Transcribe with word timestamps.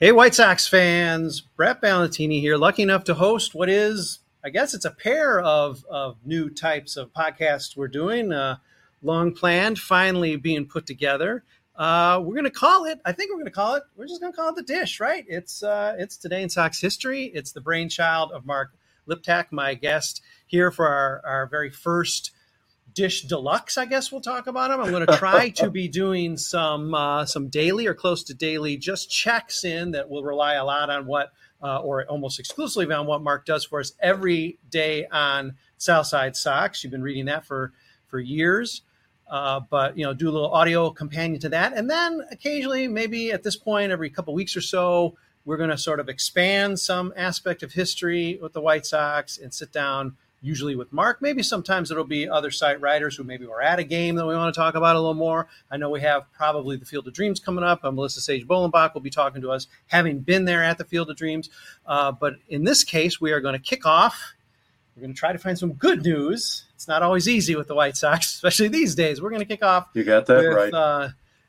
Hey, 0.00 0.10
White 0.10 0.34
Sox 0.34 0.66
fans, 0.66 1.40
Brett 1.40 1.80
Ballantini 1.80 2.40
here. 2.40 2.56
Lucky 2.56 2.82
enough 2.82 3.04
to 3.04 3.14
host 3.14 3.54
what 3.54 3.68
is, 3.68 4.18
I 4.44 4.50
guess 4.50 4.74
it's 4.74 4.84
a 4.84 4.90
pair 4.90 5.38
of, 5.38 5.84
of 5.88 6.16
new 6.24 6.50
types 6.50 6.96
of 6.96 7.12
podcasts 7.12 7.76
we're 7.76 7.86
doing, 7.86 8.32
uh, 8.32 8.56
long 9.02 9.32
planned, 9.32 9.78
finally 9.78 10.34
being 10.34 10.66
put 10.66 10.84
together. 10.84 11.44
Uh, 11.76 12.20
we're 12.20 12.34
going 12.34 12.42
to 12.42 12.50
call 12.50 12.86
it, 12.86 12.98
I 13.04 13.12
think 13.12 13.30
we're 13.30 13.36
going 13.36 13.46
to 13.46 13.52
call 13.52 13.76
it, 13.76 13.84
we're 13.96 14.08
just 14.08 14.20
going 14.20 14.32
to 14.32 14.36
call 14.36 14.48
it 14.48 14.56
The 14.56 14.64
Dish, 14.64 14.98
right? 14.98 15.24
It's, 15.28 15.62
uh, 15.62 15.94
it's 15.96 16.16
Today 16.16 16.42
in 16.42 16.50
Sox 16.50 16.80
History. 16.80 17.26
It's 17.32 17.52
the 17.52 17.60
brainchild 17.60 18.32
of 18.32 18.44
Mark 18.44 18.72
Liptak, 19.08 19.52
my 19.52 19.74
guest 19.74 20.22
here 20.44 20.72
for 20.72 20.88
our, 20.88 21.22
our 21.24 21.46
very 21.46 21.70
first 21.70 22.32
Dish 22.94 23.22
Deluxe, 23.22 23.76
I 23.76 23.86
guess 23.86 24.12
we'll 24.12 24.20
talk 24.20 24.46
about 24.46 24.70
them. 24.70 24.80
I'm 24.80 24.90
going 24.90 25.06
to 25.06 25.16
try 25.16 25.48
to 25.56 25.70
be 25.70 25.88
doing 25.88 26.36
some 26.36 26.94
uh, 26.94 27.26
some 27.26 27.48
daily 27.48 27.86
or 27.86 27.94
close 27.94 28.22
to 28.24 28.34
daily 28.34 28.76
just 28.76 29.10
checks 29.10 29.64
in 29.64 29.92
that 29.92 30.08
will 30.08 30.22
rely 30.22 30.54
a 30.54 30.64
lot 30.64 30.90
on 30.90 31.06
what 31.06 31.32
uh, 31.62 31.78
or 31.78 32.04
almost 32.06 32.38
exclusively 32.38 32.92
on 32.94 33.06
what 33.06 33.22
Mark 33.22 33.46
does 33.46 33.64
for 33.64 33.80
us 33.80 33.92
every 34.00 34.58
day 34.70 35.06
on 35.06 35.56
Southside 35.76 36.36
Sox. 36.36 36.84
You've 36.84 36.92
been 36.92 37.02
reading 37.02 37.26
that 37.26 37.44
for 37.44 37.72
for 38.06 38.20
years. 38.20 38.82
Uh, 39.28 39.60
but 39.70 39.96
you 39.96 40.04
know, 40.04 40.12
do 40.12 40.28
a 40.28 40.32
little 40.32 40.52
audio 40.52 40.90
companion 40.90 41.40
to 41.40 41.48
that, 41.48 41.72
and 41.72 41.88
then 41.88 42.20
occasionally, 42.30 42.86
maybe 42.86 43.32
at 43.32 43.42
this 43.42 43.56
point, 43.56 43.90
every 43.90 44.10
couple 44.10 44.34
weeks 44.34 44.54
or 44.54 44.60
so, 44.60 45.16
we're 45.46 45.56
going 45.56 45.70
to 45.70 45.78
sort 45.78 45.98
of 45.98 46.10
expand 46.10 46.78
some 46.78 47.12
aspect 47.16 47.62
of 47.62 47.72
history 47.72 48.38
with 48.40 48.52
the 48.52 48.60
White 48.60 48.84
Sox 48.84 49.38
and 49.38 49.52
sit 49.52 49.72
down 49.72 50.16
usually 50.44 50.76
with 50.76 50.92
Mark. 50.92 51.22
Maybe 51.22 51.42
sometimes 51.42 51.90
it'll 51.90 52.04
be 52.04 52.28
other 52.28 52.50
site 52.50 52.80
writers 52.80 53.16
who 53.16 53.24
maybe 53.24 53.46
were 53.46 53.62
at 53.62 53.78
a 53.78 53.84
game 53.84 54.14
that 54.16 54.26
we 54.26 54.34
want 54.34 54.54
to 54.54 54.58
talk 54.58 54.74
about 54.74 54.94
a 54.94 54.98
little 54.98 55.14
more. 55.14 55.48
I 55.70 55.78
know 55.78 55.90
we 55.90 56.02
have 56.02 56.30
probably 56.32 56.76
the 56.76 56.84
Field 56.84 57.08
of 57.08 57.14
Dreams 57.14 57.40
coming 57.40 57.64
up. 57.64 57.84
Uh, 57.84 57.90
Melissa 57.90 58.20
Sage 58.20 58.46
Bolenbach 58.46 58.92
will 58.92 59.00
be 59.00 59.10
talking 59.10 59.40
to 59.42 59.50
us, 59.50 59.66
having 59.86 60.20
been 60.20 60.44
there 60.44 60.62
at 60.62 60.78
the 60.78 60.84
Field 60.84 61.10
of 61.10 61.16
Dreams. 61.16 61.48
Uh, 61.86 62.12
but 62.12 62.34
in 62.48 62.64
this 62.64 62.84
case, 62.84 63.20
we 63.20 63.32
are 63.32 63.40
going 63.40 63.54
to 63.54 63.58
kick 63.58 63.86
off. 63.86 64.34
We're 64.94 65.00
going 65.00 65.14
to 65.14 65.18
try 65.18 65.32
to 65.32 65.38
find 65.38 65.58
some 65.58 65.72
good 65.72 66.04
news. 66.04 66.66
It's 66.74 66.86
not 66.86 67.02
always 67.02 67.26
easy 67.26 67.56
with 67.56 67.66
the 67.66 67.74
White 67.74 67.96
Sox, 67.96 68.26
especially 68.34 68.68
these 68.68 68.94
days. 68.94 69.22
We're 69.22 69.30
going 69.30 69.40
to 69.40 69.46
kick 69.46 69.64
off. 69.64 69.88
You 69.94 70.04
got 70.04 70.26
that 70.26 70.38
with, 70.38 70.54
right. 70.54 70.74
Uh, 70.74 71.08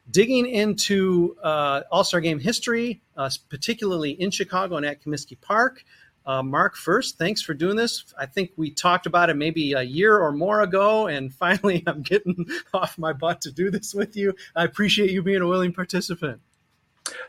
digging 0.10 0.48
into 0.48 1.36
uh, 1.44 1.82
All 1.92 2.04
Star 2.04 2.22
Game 2.22 2.40
history, 2.40 3.02
uh, 3.18 3.30
particularly 3.50 4.12
in 4.12 4.32
Chicago 4.32 4.78
and 4.78 4.86
at 4.86 5.04
Comiskey 5.04 5.40
Park. 5.40 5.84
Uh, 6.26 6.42
Mark, 6.42 6.76
first, 6.76 7.18
thanks 7.18 7.42
for 7.42 7.54
doing 7.54 7.76
this. 7.76 8.14
I 8.18 8.26
think 8.26 8.52
we 8.58 8.72
talked 8.72 9.06
about 9.06 9.30
it 9.30 9.36
maybe 9.36 9.74
a 9.74 9.84
year 9.84 10.18
or 10.18 10.32
more 10.32 10.62
ago, 10.62 11.08
and 11.08 11.34
finally 11.34 11.84
I'm 11.86 12.02
getting 12.02 12.48
off 12.74 12.98
my 12.98 13.14
butt 13.14 13.42
to 13.42 13.52
do 13.52 13.70
this 13.70 13.94
with 13.94 14.16
you. 14.16 14.34
I 14.56 14.64
appreciate 14.64 15.12
you 15.12 15.22
being 15.22 15.42
a 15.42 15.48
willing 15.48 15.74
participant. 15.74 16.42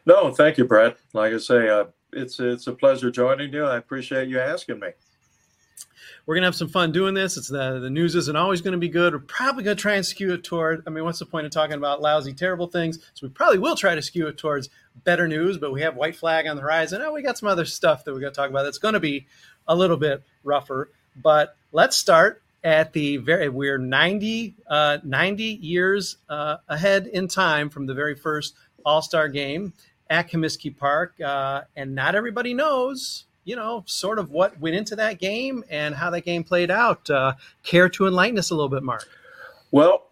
No, 0.06 0.32
thank 0.32 0.56
you, 0.56 0.64
Brett. 0.64 0.96
Like 1.12 1.34
I 1.34 1.38
say, 1.38 1.68
uh, 1.68 1.86
it's 2.12 2.40
it's 2.40 2.66
a 2.66 2.72
pleasure 2.72 3.10
joining 3.10 3.52
you. 3.52 3.64
I 3.64 3.76
appreciate 3.76 4.28
you 4.28 4.40
asking 4.40 4.80
me 4.80 4.88
we're 6.26 6.34
gonna 6.34 6.46
have 6.46 6.56
some 6.56 6.68
fun 6.68 6.92
doing 6.92 7.14
this. 7.14 7.36
It's 7.36 7.48
the 7.48 7.78
the 7.78 7.90
news 7.90 8.14
isn't 8.16 8.36
always 8.36 8.60
going 8.60 8.72
to 8.72 8.78
be 8.78 8.88
good. 8.88 9.12
We're 9.12 9.20
probably 9.20 9.62
going 9.62 9.76
to 9.76 9.80
try 9.80 9.94
and 9.94 10.04
skew 10.04 10.34
it 10.34 10.42
toward. 10.42 10.82
I 10.86 10.90
mean, 10.90 11.04
what's 11.04 11.20
the 11.20 11.26
point 11.26 11.46
of 11.46 11.52
talking 11.52 11.76
about 11.76 12.02
lousy, 12.02 12.32
terrible 12.32 12.66
things? 12.66 12.98
So 13.14 13.26
we 13.26 13.30
probably 13.30 13.58
will 13.58 13.76
try 13.76 13.94
to 13.94 14.02
skew 14.02 14.26
it 14.26 14.36
towards 14.36 14.68
better 15.04 15.28
news. 15.28 15.58
But 15.58 15.72
we 15.72 15.82
have 15.82 15.96
white 15.96 16.16
flag 16.16 16.46
on 16.46 16.56
the 16.56 16.62
horizon. 16.62 17.02
Oh, 17.02 17.12
we 17.12 17.22
got 17.22 17.38
some 17.38 17.48
other 17.48 17.64
stuff 17.64 18.04
that 18.04 18.12
we're 18.12 18.20
going 18.20 18.32
to 18.32 18.36
talk 18.36 18.50
about. 18.50 18.64
That's 18.64 18.78
going 18.78 18.94
to 18.94 19.00
be 19.00 19.26
a 19.68 19.74
little 19.74 19.96
bit 19.96 20.22
rougher. 20.44 20.90
But 21.20 21.56
let's 21.72 21.96
start 21.96 22.42
at 22.62 22.92
the 22.92 23.18
very 23.18 23.48
we're 23.48 23.78
90, 23.78 24.54
uh, 24.66 24.98
90 25.02 25.44
years 25.44 26.16
uh, 26.28 26.56
ahead 26.68 27.06
in 27.06 27.28
time 27.28 27.70
from 27.70 27.86
the 27.86 27.94
very 27.94 28.14
first 28.14 28.54
all-star 28.84 29.28
game 29.28 29.72
at 30.08 30.30
comiskey 30.30 30.76
park 30.76 31.14
uh, 31.20 31.62
and 31.74 31.94
not 31.94 32.14
everybody 32.14 32.54
knows 32.54 33.24
you 33.46 33.54
know, 33.54 33.84
sort 33.86 34.18
of 34.18 34.30
what 34.30 34.58
went 34.60 34.74
into 34.74 34.96
that 34.96 35.20
game 35.20 35.64
and 35.70 35.94
how 35.94 36.10
that 36.10 36.22
game 36.22 36.42
played 36.42 36.70
out. 36.70 37.08
Uh, 37.08 37.32
care 37.62 37.88
to 37.88 38.06
enlighten 38.06 38.38
us 38.38 38.50
a 38.50 38.54
little 38.54 38.68
bit, 38.68 38.82
Mark? 38.82 39.08
Well, 39.70 40.05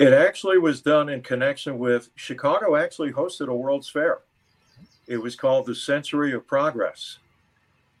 it 0.00 0.14
actually 0.14 0.56
was 0.56 0.80
done 0.80 1.10
in 1.10 1.20
connection 1.20 1.78
with 1.78 2.08
Chicago. 2.14 2.74
Actually, 2.74 3.12
hosted 3.12 3.48
a 3.48 3.54
World's 3.54 3.90
Fair. 3.90 4.20
It 5.06 5.18
was 5.18 5.36
called 5.36 5.66
the 5.66 5.74
Century 5.74 6.32
of 6.32 6.46
Progress, 6.46 7.18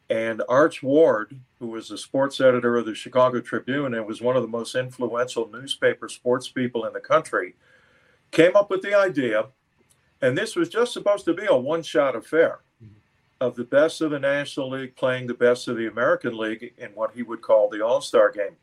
and 0.08 0.42
Arch 0.48 0.82
Ward, 0.82 1.38
who 1.58 1.66
was 1.66 1.88
the 1.88 1.98
sports 1.98 2.40
editor 2.40 2.78
of 2.78 2.86
the 2.86 2.94
Chicago 2.94 3.40
Tribune 3.40 3.92
and 3.92 4.06
was 4.06 4.22
one 4.22 4.34
of 4.34 4.40
the 4.42 4.48
most 4.48 4.74
influential 4.74 5.50
newspaper 5.52 6.08
sports 6.08 6.48
people 6.48 6.86
in 6.86 6.94
the 6.94 7.00
country, 7.00 7.54
came 8.30 8.56
up 8.56 8.70
with 8.70 8.80
the 8.80 8.94
idea. 8.94 9.48
And 10.22 10.38
this 10.38 10.56
was 10.56 10.70
just 10.70 10.94
supposed 10.94 11.26
to 11.26 11.34
be 11.34 11.46
a 11.46 11.56
one-shot 11.56 12.16
affair 12.16 12.60
mm-hmm. 12.82 12.94
of 13.42 13.56
the 13.56 13.64
best 13.64 14.00
of 14.00 14.10
the 14.10 14.18
National 14.18 14.70
League 14.70 14.96
playing 14.96 15.26
the 15.26 15.34
best 15.34 15.68
of 15.68 15.76
the 15.76 15.86
American 15.86 16.38
League 16.38 16.72
in 16.78 16.90
what 16.94 17.12
he 17.14 17.22
would 17.22 17.42
call 17.42 17.68
the 17.68 17.84
All 17.84 18.00
Star 18.00 18.30
game. 18.30 18.56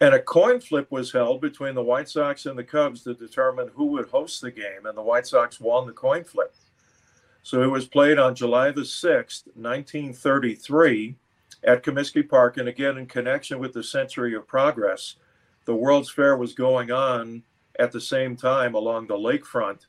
And 0.00 0.14
a 0.14 0.22
coin 0.22 0.60
flip 0.60 0.90
was 0.90 1.12
held 1.12 1.40
between 1.40 1.74
the 1.74 1.82
White 1.82 2.08
Sox 2.08 2.46
and 2.46 2.58
the 2.58 2.64
Cubs 2.64 3.02
to 3.04 3.14
determine 3.14 3.70
who 3.74 3.86
would 3.86 4.08
host 4.08 4.40
the 4.40 4.50
game, 4.50 4.86
and 4.86 4.96
the 4.96 5.02
White 5.02 5.26
Sox 5.26 5.60
won 5.60 5.86
the 5.86 5.92
coin 5.92 6.24
flip. 6.24 6.54
So 7.42 7.62
it 7.62 7.70
was 7.70 7.86
played 7.86 8.18
on 8.18 8.34
July 8.34 8.70
the 8.70 8.82
6th, 8.82 9.46
1933, 9.54 11.16
at 11.64 11.82
Comiskey 11.82 12.26
Park, 12.26 12.56
and 12.56 12.68
again 12.68 12.96
in 12.96 13.06
connection 13.06 13.58
with 13.58 13.72
the 13.72 13.82
Century 13.82 14.34
of 14.34 14.46
Progress. 14.46 15.16
The 15.66 15.74
World's 15.74 16.10
Fair 16.10 16.36
was 16.36 16.54
going 16.54 16.90
on 16.90 17.42
at 17.78 17.92
the 17.92 18.00
same 18.00 18.36
time 18.36 18.74
along 18.74 19.06
the 19.06 19.14
lakefront. 19.14 19.86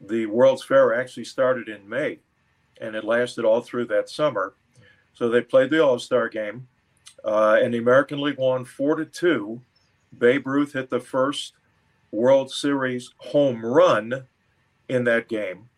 The 0.00 0.26
World's 0.26 0.64
Fair 0.64 0.94
actually 0.94 1.24
started 1.24 1.68
in 1.68 1.86
May 1.88 2.20
and 2.80 2.96
it 2.96 3.04
lasted 3.04 3.44
all 3.44 3.60
through 3.60 3.86
that 3.86 4.08
summer. 4.08 4.54
So 5.12 5.28
they 5.28 5.42
played 5.42 5.70
the 5.70 5.84
All 5.84 5.98
Star 5.98 6.28
game, 6.28 6.66
uh, 7.24 7.58
and 7.62 7.74
the 7.74 7.78
American 7.78 8.20
League 8.20 8.38
won 8.38 8.64
four 8.64 8.96
to 8.96 9.04
two. 9.04 9.60
Babe 10.16 10.46
Ruth 10.46 10.72
hit 10.72 10.90
the 10.90 11.00
first 11.00 11.54
World 12.10 12.50
Series 12.50 13.12
home 13.18 13.64
run 13.64 14.26
in 14.88 15.04
that 15.04 15.28
game, 15.28 15.68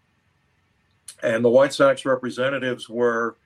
and 1.23 1.45
the 1.45 1.51
White 1.51 1.75
Sox 1.75 2.07
representatives 2.07 2.89
were 2.89 3.37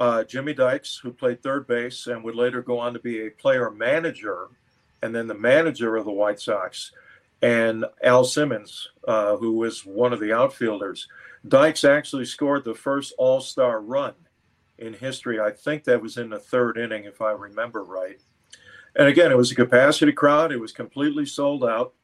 uh, 0.00 0.24
Jimmy 0.24 0.52
Dykes, 0.52 0.98
who 1.00 1.12
played 1.12 1.42
third 1.42 1.66
base 1.68 2.08
and 2.08 2.24
would 2.24 2.34
later 2.34 2.62
go 2.62 2.78
on 2.78 2.92
to 2.92 2.98
be 2.98 3.26
a 3.26 3.30
player 3.30 3.70
manager, 3.70 4.48
and 5.02 5.14
then 5.14 5.28
the 5.28 5.34
manager 5.34 5.96
of 5.96 6.04
the 6.04 6.10
White 6.10 6.40
Sox, 6.40 6.90
and 7.40 7.84
Al 8.02 8.24
Simmons, 8.24 8.88
uh, 9.06 9.36
who 9.36 9.52
was 9.52 9.86
one 9.86 10.12
of 10.12 10.20
the 10.20 10.32
outfielders. 10.32 11.06
Dykes 11.46 11.84
actually 11.84 12.24
scored 12.24 12.64
the 12.64 12.74
first 12.74 13.14
All 13.18 13.40
Star 13.40 13.80
run 13.80 14.14
in 14.82 14.92
history. 14.92 15.40
I 15.40 15.50
think 15.50 15.84
that 15.84 16.02
was 16.02 16.18
in 16.18 16.30
the 16.30 16.38
third 16.38 16.76
inning, 16.76 17.04
if 17.04 17.22
I 17.22 17.30
remember 17.30 17.84
right. 17.84 18.20
And 18.96 19.08
again, 19.08 19.30
it 19.30 19.36
was 19.36 19.50
a 19.50 19.54
capacity 19.54 20.12
crowd. 20.12 20.52
It 20.52 20.60
was 20.60 20.72
completely 20.72 21.24
sold 21.24 21.64
out. 21.64 21.94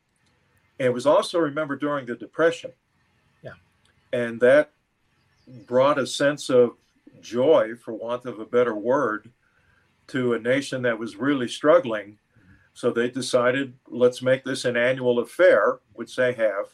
And 0.79 0.87
it 0.87 0.95
was 0.95 1.07
also, 1.07 1.39
remember, 1.39 1.77
during 1.77 2.07
the 2.07 2.15
Depression. 2.15 2.73
Yeah. 3.43 3.59
And 4.13 4.41
that 4.41 4.71
brought 5.67 5.99
a 5.99 6.07
sense 6.07 6.49
of 6.51 6.77
joy, 7.21 7.75
for 7.75 7.93
want 7.93 8.25
of 8.27 8.39
a 8.39 8.47
better 8.47 8.75
word, 8.75 9.31
to 10.09 10.35
a 10.35 10.39
nation 10.39 10.83
that 10.83 10.99
was 10.99 11.17
really 11.17 11.49
struggling. 11.49 12.19
So 12.75 12.91
they 12.91 13.11
decided, 13.11 13.75
let's 13.89 14.23
make 14.23 14.45
this 14.45 14.65
an 14.65 14.77
annual 14.77 15.19
affair, 15.19 15.81
which 15.95 16.15
they 16.15 16.33
have. 16.35 16.67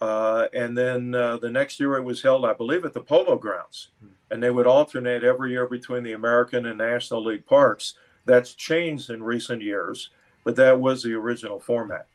Uh, 0.00 0.48
and 0.52 0.76
then 0.76 1.14
uh, 1.14 1.38
the 1.38 1.50
next 1.50 1.80
year 1.80 1.96
it 1.96 2.04
was 2.04 2.20
held, 2.20 2.44
I 2.44 2.52
believe, 2.52 2.84
at 2.84 2.92
the 2.92 3.00
Polo 3.00 3.36
Grounds. 3.36 3.88
And 4.34 4.42
they 4.42 4.50
would 4.50 4.66
alternate 4.66 5.22
every 5.22 5.52
year 5.52 5.64
between 5.68 6.02
the 6.02 6.10
American 6.10 6.66
and 6.66 6.76
National 6.76 7.22
League 7.22 7.46
parks. 7.46 7.94
That's 8.24 8.52
changed 8.52 9.08
in 9.08 9.22
recent 9.22 9.62
years, 9.62 10.10
but 10.42 10.56
that 10.56 10.80
was 10.80 11.04
the 11.04 11.14
original 11.14 11.60
format. 11.60 12.08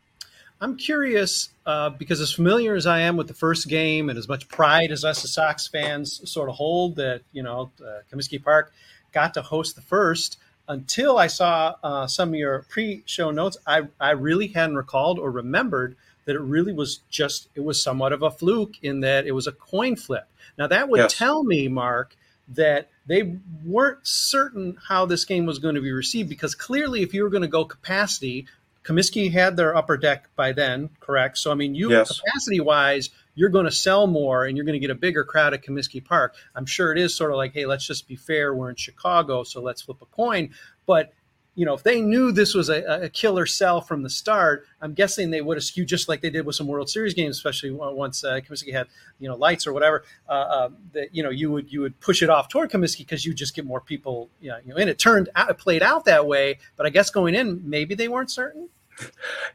I'm 0.60 0.76
curious 0.76 1.48
uh, 1.66 1.92
because, 1.92 2.20
as 2.20 2.34
familiar 2.34 2.76
as 2.76 2.86
I 2.86 3.00
am 3.00 3.16
with 3.16 3.30
the 3.30 3.34
first 3.34 3.70
game, 3.70 4.10
and 4.10 4.20
as 4.20 4.28
much 4.28 4.50
pride 4.50 4.92
as 4.92 5.06
us 5.06 5.24
as 5.24 5.32
Sox 5.32 5.70
fans 5.70 6.30
sort 6.30 6.50
of 6.50 6.56
hold 6.56 6.98
that 6.98 7.22
you 7.32 7.42
know 7.42 7.72
uh, 7.82 8.00
Comiskey 8.12 8.44
Park 8.44 8.74
got 9.14 9.34
to 9.36 9.42
host 9.42 9.78
the 9.78 9.82
first. 9.82 10.40
Until 10.68 11.18
I 11.18 11.28
saw 11.28 11.76
uh, 11.82 12.06
some 12.06 12.30
of 12.30 12.36
your 12.36 12.66
pre-show 12.70 13.32
notes, 13.32 13.58
I, 13.66 13.88
I 13.98 14.12
really 14.12 14.48
hadn't 14.48 14.76
recalled 14.76 15.20
or 15.20 15.32
remembered 15.32 15.96
that 16.30 16.36
it 16.36 16.42
really 16.42 16.72
was 16.72 17.00
just 17.10 17.50
it 17.56 17.62
was 17.62 17.82
somewhat 17.82 18.14
of 18.14 18.22
a 18.22 18.30
fluke 18.30 18.76
in 18.84 19.00
that 19.00 19.26
it 19.26 19.32
was 19.32 19.48
a 19.48 19.52
coin 19.52 19.96
flip. 19.96 20.28
Now 20.60 20.68
that 20.68 20.88
would 20.88 21.00
yes. 21.00 21.18
tell 21.18 21.44
me, 21.44 21.68
Mark, 21.68 22.16
that 22.50 22.88
they 23.08 23.40
weren't 23.66 24.06
certain 24.06 24.78
how 24.88 25.08
this 25.08 25.26
game 25.26 25.48
was 25.48 25.58
going 25.58 25.74
to 25.74 25.82
be 25.82 25.92
received 25.92 26.30
because 26.30 26.54
clearly, 26.54 27.02
if 27.02 27.16
you 27.16 27.24
were 27.24 27.32
going 27.32 27.42
to 27.42 27.48
go 27.48 27.66
capacity, 27.66 28.46
Comiskey 28.84 29.32
had 29.32 29.58
their 29.58 29.76
upper 29.76 29.98
deck 29.98 30.30
by 30.36 30.52
then, 30.52 30.92
correct? 31.00 31.40
So 31.40 31.52
I 31.52 31.56
mean, 31.56 31.74
you 31.74 31.90
yes. 31.90 32.20
capacity 32.20 32.60
wise, 32.60 33.10
you're 33.34 33.50
going 33.50 33.66
to 33.66 33.72
sell 33.72 34.06
more 34.06 34.46
and 34.46 34.56
you're 34.56 34.68
going 34.68 34.80
to 34.80 34.80
get 34.80 34.92
a 34.92 34.96
bigger 34.96 35.24
crowd 35.24 35.56
at 35.56 35.66
Comiskey 35.66 36.06
Park. 36.06 36.36
I'm 36.54 36.68
sure 36.68 36.92
it 36.92 37.00
is 37.00 37.16
sort 37.16 37.32
of 37.32 37.38
like, 37.38 37.54
hey, 37.54 37.66
let's 37.66 37.88
just 37.88 38.08
be 38.08 38.16
fair. 38.16 38.54
We're 38.54 38.70
in 38.70 38.76
Chicago, 38.76 39.42
so 39.42 39.64
let's 39.64 39.82
flip 39.82 39.98
a 40.04 40.06
coin. 40.06 40.52
But 40.86 41.12
you 41.60 41.66
know, 41.66 41.74
if 41.74 41.84
they 41.84 42.00
knew 42.00 42.32
this 42.32 42.54
was 42.54 42.70
a, 42.70 43.02
a, 43.04 43.10
killer 43.10 43.46
sell 43.46 43.82
from 43.82 44.02
the 44.02 44.10
start, 44.10 44.66
I'm 44.82 44.94
guessing 44.94 45.30
they 45.30 45.42
would 45.42 45.58
have 45.58 45.64
skewed 45.66 45.90
just 45.90 46.08
like 46.08 46.22
they 46.22 46.30
did 46.30 46.46
with 46.46 46.56
some 46.56 46.68
World 46.68 46.90
Series 46.90 47.14
games, 47.14 47.36
especially 47.36 47.72
once 47.72 48.24
uh, 48.24 48.40
Comiskey 48.40 48.72
had 48.72 48.88
you 49.20 49.28
know 49.28 49.36
lights 49.36 49.68
or 49.68 49.74
whatever. 49.74 50.06
Uh, 50.30 50.32
uh, 50.32 50.70
that 50.94 51.14
you 51.14 51.22
know 51.22 51.30
you 51.30 51.52
would 51.52 51.70
you 51.70 51.82
would 51.82 52.00
push 52.00 52.24
it 52.24 52.30
off 52.30 52.48
toward 52.48 52.72
Comiskey 52.72 53.00
because 53.00 53.26
you 53.26 53.34
just 53.34 53.58
get 53.58 53.66
more 53.66 53.82
people 53.82 54.30
you 54.40 54.52
know, 54.52 54.58
you 54.66 54.70
know. 54.74 54.80
And 54.80 54.90
it 54.90 55.00
turned 55.00 55.28
out 55.36 55.50
it 55.50 55.58
played 55.58 55.84
out 55.84 56.06
that 56.06 56.26
way, 56.26 56.60
but 56.78 56.86
I 56.86 56.92
guess 56.92 57.10
going 57.10 57.36
in 57.36 57.62
maybe 57.70 57.94
they 57.94 58.08
weren't 58.08 58.32
certain. 58.32 58.70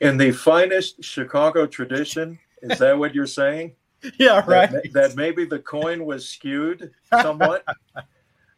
In 0.03 0.19
the 0.19 0.31
finest 0.31 1.03
Chicago 1.03 1.67
tradition, 1.67 2.39
is 2.61 2.81
that 2.81 2.99
what 2.99 3.15
you're 3.15 3.27
saying? 3.27 3.77
yeah, 4.19 4.45
right. 4.47 4.71
That, 4.71 4.93
that 4.93 5.17
maybe 5.17 5.47
the 5.47 5.59
coin 5.59 6.05
was 6.05 6.29
skewed 6.29 6.93
somewhat. 7.11 7.65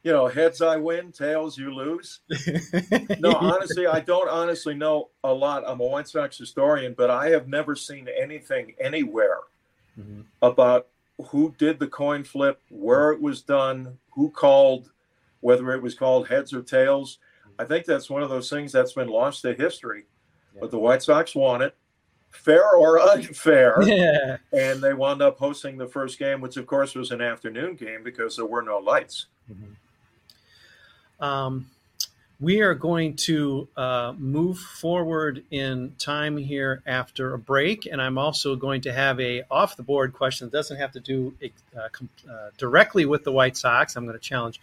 you 0.06 0.12
know, 0.12 0.28
heads 0.28 0.62
I 0.62 0.76
win, 0.76 1.10
tails 1.10 1.58
you 1.58 1.74
lose. 1.74 2.20
no, 3.18 3.32
honestly, 3.32 3.88
I 3.88 3.98
don't 3.98 4.28
honestly 4.28 4.72
know 4.72 5.08
a 5.24 5.34
lot. 5.34 5.64
I'm 5.66 5.80
a 5.80 5.84
White 5.84 6.06
Sox 6.06 6.38
historian, 6.38 6.94
but 6.96 7.10
I 7.10 7.30
have 7.30 7.48
never 7.48 7.74
seen 7.74 8.06
anything 8.16 8.76
anywhere 8.78 9.38
mm-hmm. 9.98 10.20
about 10.42 10.86
who 11.30 11.52
did 11.58 11.80
the 11.80 11.88
coin 11.88 12.22
flip, 12.22 12.62
where 12.68 13.10
it 13.10 13.20
was 13.20 13.42
done, 13.42 13.98
who 14.12 14.30
called, 14.30 14.92
whether 15.40 15.72
it 15.72 15.82
was 15.82 15.96
called 15.96 16.28
heads 16.28 16.52
or 16.52 16.62
tails. 16.62 17.18
I 17.58 17.64
think 17.64 17.84
that's 17.84 18.08
one 18.08 18.22
of 18.22 18.30
those 18.30 18.48
things 18.48 18.70
that's 18.70 18.92
been 18.92 19.08
lost 19.08 19.42
to 19.42 19.54
history. 19.54 20.04
Yeah. 20.54 20.60
But 20.60 20.70
the 20.70 20.78
White 20.78 21.02
Sox 21.02 21.34
won 21.34 21.62
it, 21.62 21.74
fair 22.30 22.76
or 22.76 23.00
unfair. 23.10 23.82
Yeah. 23.82 24.36
And 24.52 24.80
they 24.80 24.94
wound 24.94 25.20
up 25.20 25.36
hosting 25.36 25.76
the 25.76 25.88
first 25.88 26.16
game, 26.16 26.40
which 26.40 26.58
of 26.58 26.68
course 26.68 26.94
was 26.94 27.10
an 27.10 27.20
afternoon 27.20 27.74
game 27.74 28.04
because 28.04 28.36
there 28.36 28.46
were 28.46 28.62
no 28.62 28.78
lights. 28.78 29.26
Mm-hmm. 29.50 29.72
Um, 31.20 31.66
we 32.38 32.60
are 32.60 32.74
going 32.74 33.16
to 33.16 33.66
uh, 33.76 34.12
move 34.18 34.58
forward 34.58 35.42
in 35.50 35.94
time 35.98 36.36
here 36.36 36.82
after 36.86 37.32
a 37.32 37.38
break, 37.38 37.86
and 37.86 38.00
I'm 38.00 38.18
also 38.18 38.56
going 38.56 38.82
to 38.82 38.92
have 38.92 39.18
a 39.20 39.44
off 39.50 39.76
the 39.76 39.82
board 39.82 40.12
question 40.12 40.46
that 40.46 40.52
doesn't 40.52 40.76
have 40.76 40.92
to 40.92 41.00
do 41.00 41.34
uh, 41.74 41.80
uh, 41.80 42.50
directly 42.58 43.06
with 43.06 43.24
the 43.24 43.32
White 43.32 43.56
Sox. 43.56 43.96
I'm 43.96 44.04
going 44.04 44.18
to 44.18 44.22
challenge 44.22 44.60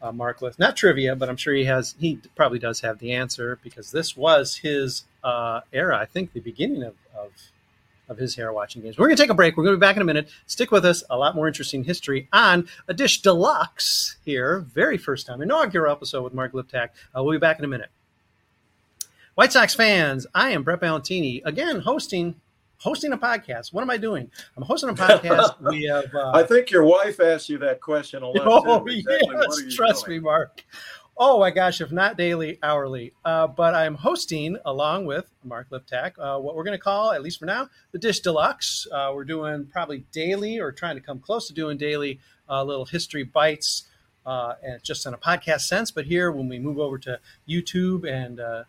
uh, 0.00 0.12
Mark 0.12 0.40
with 0.40 0.58
not 0.58 0.76
trivia, 0.76 1.16
but 1.16 1.28
I'm 1.28 1.36
sure 1.36 1.54
he 1.54 1.64
has. 1.64 1.96
He 1.98 2.20
probably 2.36 2.60
does 2.60 2.80
have 2.80 3.00
the 3.00 3.12
answer 3.12 3.58
because 3.62 3.90
this 3.90 4.16
was 4.16 4.56
his 4.56 5.04
uh, 5.24 5.62
era. 5.72 5.98
I 5.98 6.04
think 6.04 6.32
the 6.32 6.40
beginning 6.40 6.84
of, 6.84 6.94
of 7.18 7.32
of 8.08 8.18
his 8.18 8.34
hair 8.34 8.52
watching 8.52 8.82
games. 8.82 8.98
We're 8.98 9.06
going 9.06 9.16
to 9.16 9.22
take 9.22 9.30
a 9.30 9.34
break. 9.34 9.56
We're 9.56 9.64
going 9.64 9.74
to 9.74 9.78
be 9.78 9.86
back 9.86 9.96
in 9.96 10.02
a 10.02 10.04
minute. 10.04 10.28
Stick 10.46 10.70
with 10.70 10.84
us. 10.84 11.02
A 11.10 11.16
lot 11.16 11.34
more 11.34 11.48
interesting 11.48 11.84
history 11.84 12.28
on 12.32 12.68
a 12.88 12.94
dish 12.94 13.22
deluxe 13.22 14.16
here. 14.24 14.60
Very 14.60 14.98
first 14.98 15.26
time 15.26 15.42
inaugural 15.42 15.92
episode 15.92 16.22
with 16.22 16.34
Mark 16.34 16.52
Liptak. 16.52 16.90
Uh, 17.16 17.22
we'll 17.22 17.32
be 17.32 17.38
back 17.38 17.58
in 17.58 17.64
a 17.64 17.68
minute. 17.68 17.90
White 19.34 19.52
Sox 19.52 19.74
fans, 19.74 20.26
I 20.34 20.50
am 20.50 20.62
Brett 20.62 20.80
Ballantini 20.80 21.42
again 21.44 21.80
hosting 21.80 22.36
hosting 22.78 23.12
a 23.12 23.18
podcast. 23.18 23.72
What 23.72 23.82
am 23.82 23.90
I 23.90 23.96
doing? 23.96 24.30
I'm 24.56 24.62
hosting 24.62 24.88
a 24.90 24.94
podcast. 24.94 25.60
we 25.60 25.84
have. 25.84 26.14
Uh, 26.14 26.30
I 26.32 26.42
think 26.42 26.70
your 26.70 26.84
wife 26.84 27.20
asked 27.20 27.48
you 27.48 27.58
that 27.58 27.80
question 27.80 28.22
a 28.22 28.28
lot. 28.28 28.46
Oh 28.46 28.86
exactly 28.86 29.64
yes, 29.64 29.74
trust 29.74 30.06
doing? 30.06 30.18
me, 30.18 30.24
Mark. 30.24 30.64
Oh 31.18 31.40
my 31.40 31.50
gosh, 31.50 31.80
if 31.80 31.90
not 31.90 32.18
daily, 32.18 32.58
hourly. 32.62 33.14
Uh, 33.24 33.46
but 33.46 33.74
I'm 33.74 33.94
hosting 33.94 34.58
along 34.66 35.06
with 35.06 35.24
Mark 35.42 35.70
Liptak 35.70 36.12
uh, 36.18 36.38
what 36.38 36.54
we're 36.54 36.64
going 36.64 36.76
to 36.76 36.82
call, 36.82 37.12
at 37.12 37.22
least 37.22 37.38
for 37.38 37.46
now, 37.46 37.70
the 37.92 37.98
Dish 37.98 38.20
Deluxe. 38.20 38.86
Uh, 38.92 39.12
we're 39.14 39.24
doing 39.24 39.64
probably 39.64 40.04
daily 40.12 40.58
or 40.58 40.72
trying 40.72 40.94
to 40.96 41.00
come 41.00 41.18
close 41.18 41.48
to 41.48 41.54
doing 41.54 41.78
daily 41.78 42.20
uh, 42.50 42.62
little 42.62 42.84
history 42.84 43.22
bites 43.22 43.84
uh, 44.26 44.56
and 44.62 44.82
just 44.82 45.06
in 45.06 45.14
a 45.14 45.16
podcast 45.16 45.62
sense. 45.62 45.90
But 45.90 46.04
here, 46.04 46.30
when 46.30 46.50
we 46.50 46.58
move 46.58 46.78
over 46.78 46.98
to 46.98 47.18
YouTube 47.48 48.06
and 48.06 48.38
uh, 48.38 48.64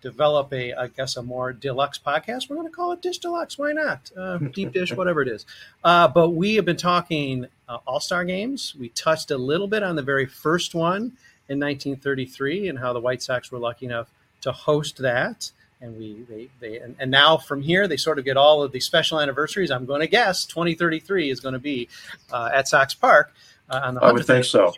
develop 0.00 0.54
a, 0.54 0.72
I 0.72 0.86
guess, 0.86 1.18
a 1.18 1.22
more 1.22 1.52
deluxe 1.52 1.98
podcast, 1.98 2.48
we're 2.48 2.56
going 2.56 2.68
to 2.68 2.74
call 2.74 2.92
it 2.92 3.02
Dish 3.02 3.18
Deluxe. 3.18 3.58
Why 3.58 3.72
not? 3.72 4.10
deep 4.54 4.72
dish, 4.72 4.94
whatever 4.94 5.20
it 5.20 5.28
is. 5.28 5.44
but 5.82 6.30
we 6.30 6.54
have 6.54 6.64
been 6.64 6.78
talking 6.78 7.46
All 7.86 8.00
Star 8.00 8.24
games. 8.24 8.74
We 8.74 8.88
touched 8.88 9.30
a 9.30 9.36
little 9.36 9.68
bit 9.68 9.82
on 9.82 9.96
the 9.96 10.02
very 10.02 10.24
first 10.24 10.74
one 10.74 11.18
in 11.48 11.58
1933 11.60 12.68
and 12.68 12.78
how 12.78 12.92
the 12.92 13.00
White 13.00 13.22
Sox 13.22 13.50
were 13.52 13.58
lucky 13.58 13.86
enough 13.86 14.10
to 14.42 14.52
host 14.52 14.98
that. 14.98 15.50
And 15.80 15.98
we 15.98 16.24
they, 16.28 16.48
they 16.60 16.78
and, 16.78 16.96
and 16.98 17.10
now 17.10 17.36
from 17.36 17.60
here 17.60 17.86
they 17.86 17.96
sort 17.96 18.18
of 18.18 18.24
get 18.24 18.36
all 18.36 18.62
of 18.62 18.72
the 18.72 18.80
special 18.80 19.20
anniversaries. 19.20 19.70
I'm 19.70 19.84
going 19.84 20.00
to 20.00 20.06
guess 20.06 20.46
2033 20.46 21.30
is 21.30 21.40
going 21.40 21.52
to 21.52 21.58
be 21.58 21.88
uh, 22.32 22.50
at 22.52 22.68
Sox 22.68 22.94
Park. 22.94 23.32
Uh, 23.68 23.80
on 23.82 23.94
the 23.94 24.00
I 24.02 24.12
would 24.12 24.26
think 24.26 24.44
so. 24.44 24.74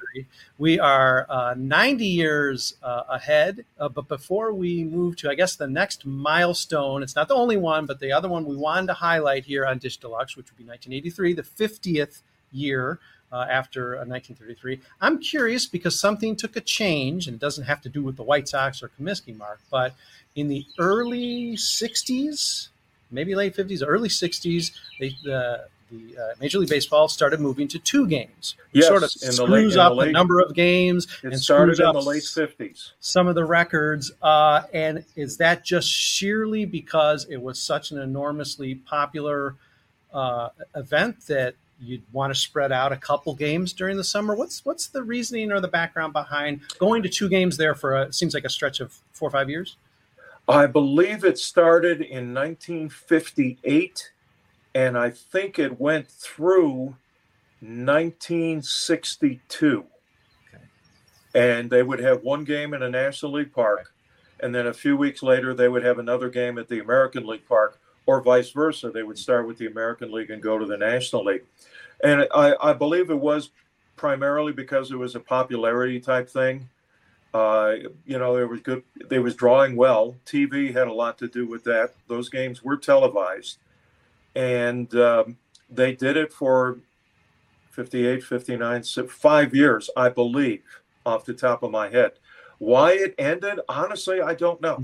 We 0.59 0.79
are 0.79 1.27
uh, 1.29 1.55
90 1.57 2.07
years 2.07 2.75
uh, 2.85 3.03
ahead, 3.09 3.65
uh, 3.81 3.89
but 3.89 4.07
before 4.07 4.53
we 4.53 4.85
move 4.85 5.17
to, 5.17 5.29
I 5.29 5.35
guess, 5.35 5.57
the 5.57 5.67
next 5.67 6.07
milestone, 6.07 7.03
it's 7.03 7.17
not 7.17 7.27
the 7.27 7.35
only 7.35 7.57
one, 7.57 7.87
but 7.87 7.99
the 7.99 8.13
other 8.13 8.29
one 8.29 8.45
we 8.45 8.57
wanted 8.57 8.87
to 8.87 8.95
highlight 8.95 9.45
here 9.45 9.67
on 9.67 9.79
Dish 9.79 9.97
Deluxe, 9.97 10.37
which 10.37 10.47
would 10.53 10.57
be 10.57 10.65
1983, 10.65 11.33
the 11.33 11.43
50th 11.43 12.23
year 12.53 13.01
uh, 13.33 13.47
after 13.51 13.97
1933. 13.97 14.75
Uh, 14.75 14.79
I'm 15.01 15.19
curious 15.19 15.67
because 15.67 15.99
something 15.99 16.37
took 16.37 16.57
a 16.57 16.61
change, 16.61 17.27
and 17.27 17.35
it 17.35 17.41
doesn't 17.41 17.65
have 17.65 17.81
to 17.83 17.89
do 17.89 18.03
with 18.03 18.17
the 18.17 18.23
White 18.23 18.49
Sox 18.49 18.83
or 18.83 18.91
Comiskey, 19.01 19.37
Mark, 19.37 19.61
but 19.71 19.95
in 20.35 20.49
the 20.49 20.65
early 20.79 21.57
60s, 21.57 22.69
maybe 23.11 23.35
late 23.35 23.57
50s, 23.57 23.83
early 23.87 24.09
60s, 24.09 24.73
they, 25.01 25.17
the 25.25 25.67
the 25.91 26.19
uh, 26.19 26.35
Major 26.41 26.59
League 26.59 26.69
Baseball 26.69 27.09
started 27.09 27.41
moving 27.41 27.69
to 27.69 27.79
two 27.79 28.07
games. 28.07 28.57
Yes, 28.73 28.89
sort 28.89 29.03
of 29.03 29.11
screws 29.11 29.77
late, 29.77 29.77
up 29.77 29.93
the, 29.93 29.95
late, 29.95 30.07
the, 30.07 30.13
number 30.13 30.41
of 30.41 30.55
games 30.55 31.07
it 31.23 31.33
and 31.33 31.41
started 31.41 31.79
in 31.79 31.93
the 31.93 32.01
late 32.01 32.23
50s. 32.23 32.93
Some 33.01 33.29
of 33.29 33.35
the 33.35 33.45
records. 33.45 34.13
Uh, 34.21 34.63
and 34.73 35.05
is 35.15 35.37
that 35.37 35.65
just 35.65 35.89
sheerly 35.89 36.65
because 36.65 37.27
it 37.31 37.41
was 37.41 37.61
such 37.61 37.93
an 37.93 37.99
enormously 37.99 38.75
popular 38.75 39.55
uh, 40.13 40.49
event 40.75 41.27
that 41.29 41.55
you'd 41.81 42.03
want 42.13 42.33
to 42.33 42.39
spread 42.39 42.71
out 42.73 42.93
a 42.93 42.97
couple 42.97 43.35
games 43.35 43.73
during 43.73 43.97
the 43.97 44.05
summer. 44.05 44.35
What's 44.35 44.65
what's 44.65 44.89
the 44.89 45.03
reasoning 45.03 45.53
or 45.53 45.61
the 45.61 45.69
background 45.69 46.13
behind 46.13 46.61
going 46.79 47.03
to 47.03 47.09
two 47.09 47.29
games 47.29 47.57
there 47.57 47.75
for 47.75 47.95
a, 47.95 48.13
seems 48.13 48.35
like 48.35 48.45
a 48.45 48.51
stretch 48.51 48.81
of 48.81 49.01
four 49.13 49.29
or 49.29 49.33
five 49.33 49.51
years? 49.51 49.77
I 50.49 50.67
believe 50.67 51.25
it 51.25 51.39
started 51.39 52.01
in 52.01 52.33
1958, 52.33 54.13
and 54.75 54.97
I 54.97 55.11
think 55.11 55.59
it 55.59 55.81
went 55.81 56.09
through 56.09 56.95
1962. 57.61 59.85
Okay. 60.49 60.63
And 61.35 61.69
they 61.69 61.83
would 61.83 61.99
have 61.99 62.23
one 62.23 62.45
game 62.45 62.75
in 62.75 62.83
a 62.83 62.89
National 62.89 63.33
League 63.33 63.53
park, 63.53 63.93
and 64.39 64.55
then 64.55 64.69
a 64.69 64.73
few 64.73 64.97
weeks 64.97 65.21
later 65.23 65.53
they 65.53 65.69
would 65.69 65.85
have 65.85 65.99
another 65.99 66.31
game 66.31 66.59
at 66.59 66.69
the 66.69 66.79
American 66.79 67.27
League 67.27 67.49
park 67.49 67.81
or 68.07 68.21
vice 68.21 68.51
versa. 68.51 68.91
They 68.91 69.03
would 69.03 69.19
start 69.19 69.47
with 69.47 69.59
the 69.59 69.67
American 69.67 70.13
League 70.13 70.31
and 70.31 70.43
go 70.43 70.59
to 70.59 70.65
the 70.67 70.77
National 70.77 71.25
League. 71.25 71.45
And 72.03 72.27
I, 72.35 72.55
I 72.63 72.73
believe 72.73 73.11
it 73.11 73.19
was 73.19 73.51
primarily 73.97 74.53
because 74.53 74.91
it 74.91 74.97
was 74.97 75.15
a 75.15 75.21
popularity 75.21 76.01
type 76.01 76.29
thing. 76.29 76.69
Uh, 77.35 77.75
you 78.07 78.19
know, 78.19 78.35
there 78.35 78.47
was 78.47 78.61
good. 78.61 78.83
They 79.09 79.19
was 79.19 79.35
drawing 79.35 79.77
well. 79.77 80.17
TV 80.25 80.73
had 80.73 80.89
a 80.89 80.93
lot 80.93 81.19
to 81.19 81.29
do 81.29 81.47
with 81.47 81.65
that. 81.65 81.95
Those 82.09 82.29
games 82.29 82.63
were 82.63 82.77
televised, 82.77 83.59
and 84.35 84.95
um, 84.95 85.37
they 85.69 85.95
did 85.95 86.17
it 86.17 86.33
for 86.33 86.79
58, 87.71 88.25
59, 88.25 88.83
five 89.09 89.55
years, 89.55 89.91
I 89.97 90.09
believe, 90.09 90.63
off 91.05 91.27
the 91.27 91.35
top 91.35 91.63
of 91.63 91.71
my 91.71 91.91
head. 91.91 92.13
Why 92.59 92.93
it 92.93 93.15
ended, 93.19 93.61
honestly, 93.69 94.23
I 94.23 94.33
don't 94.33 94.63
know. 94.63 94.83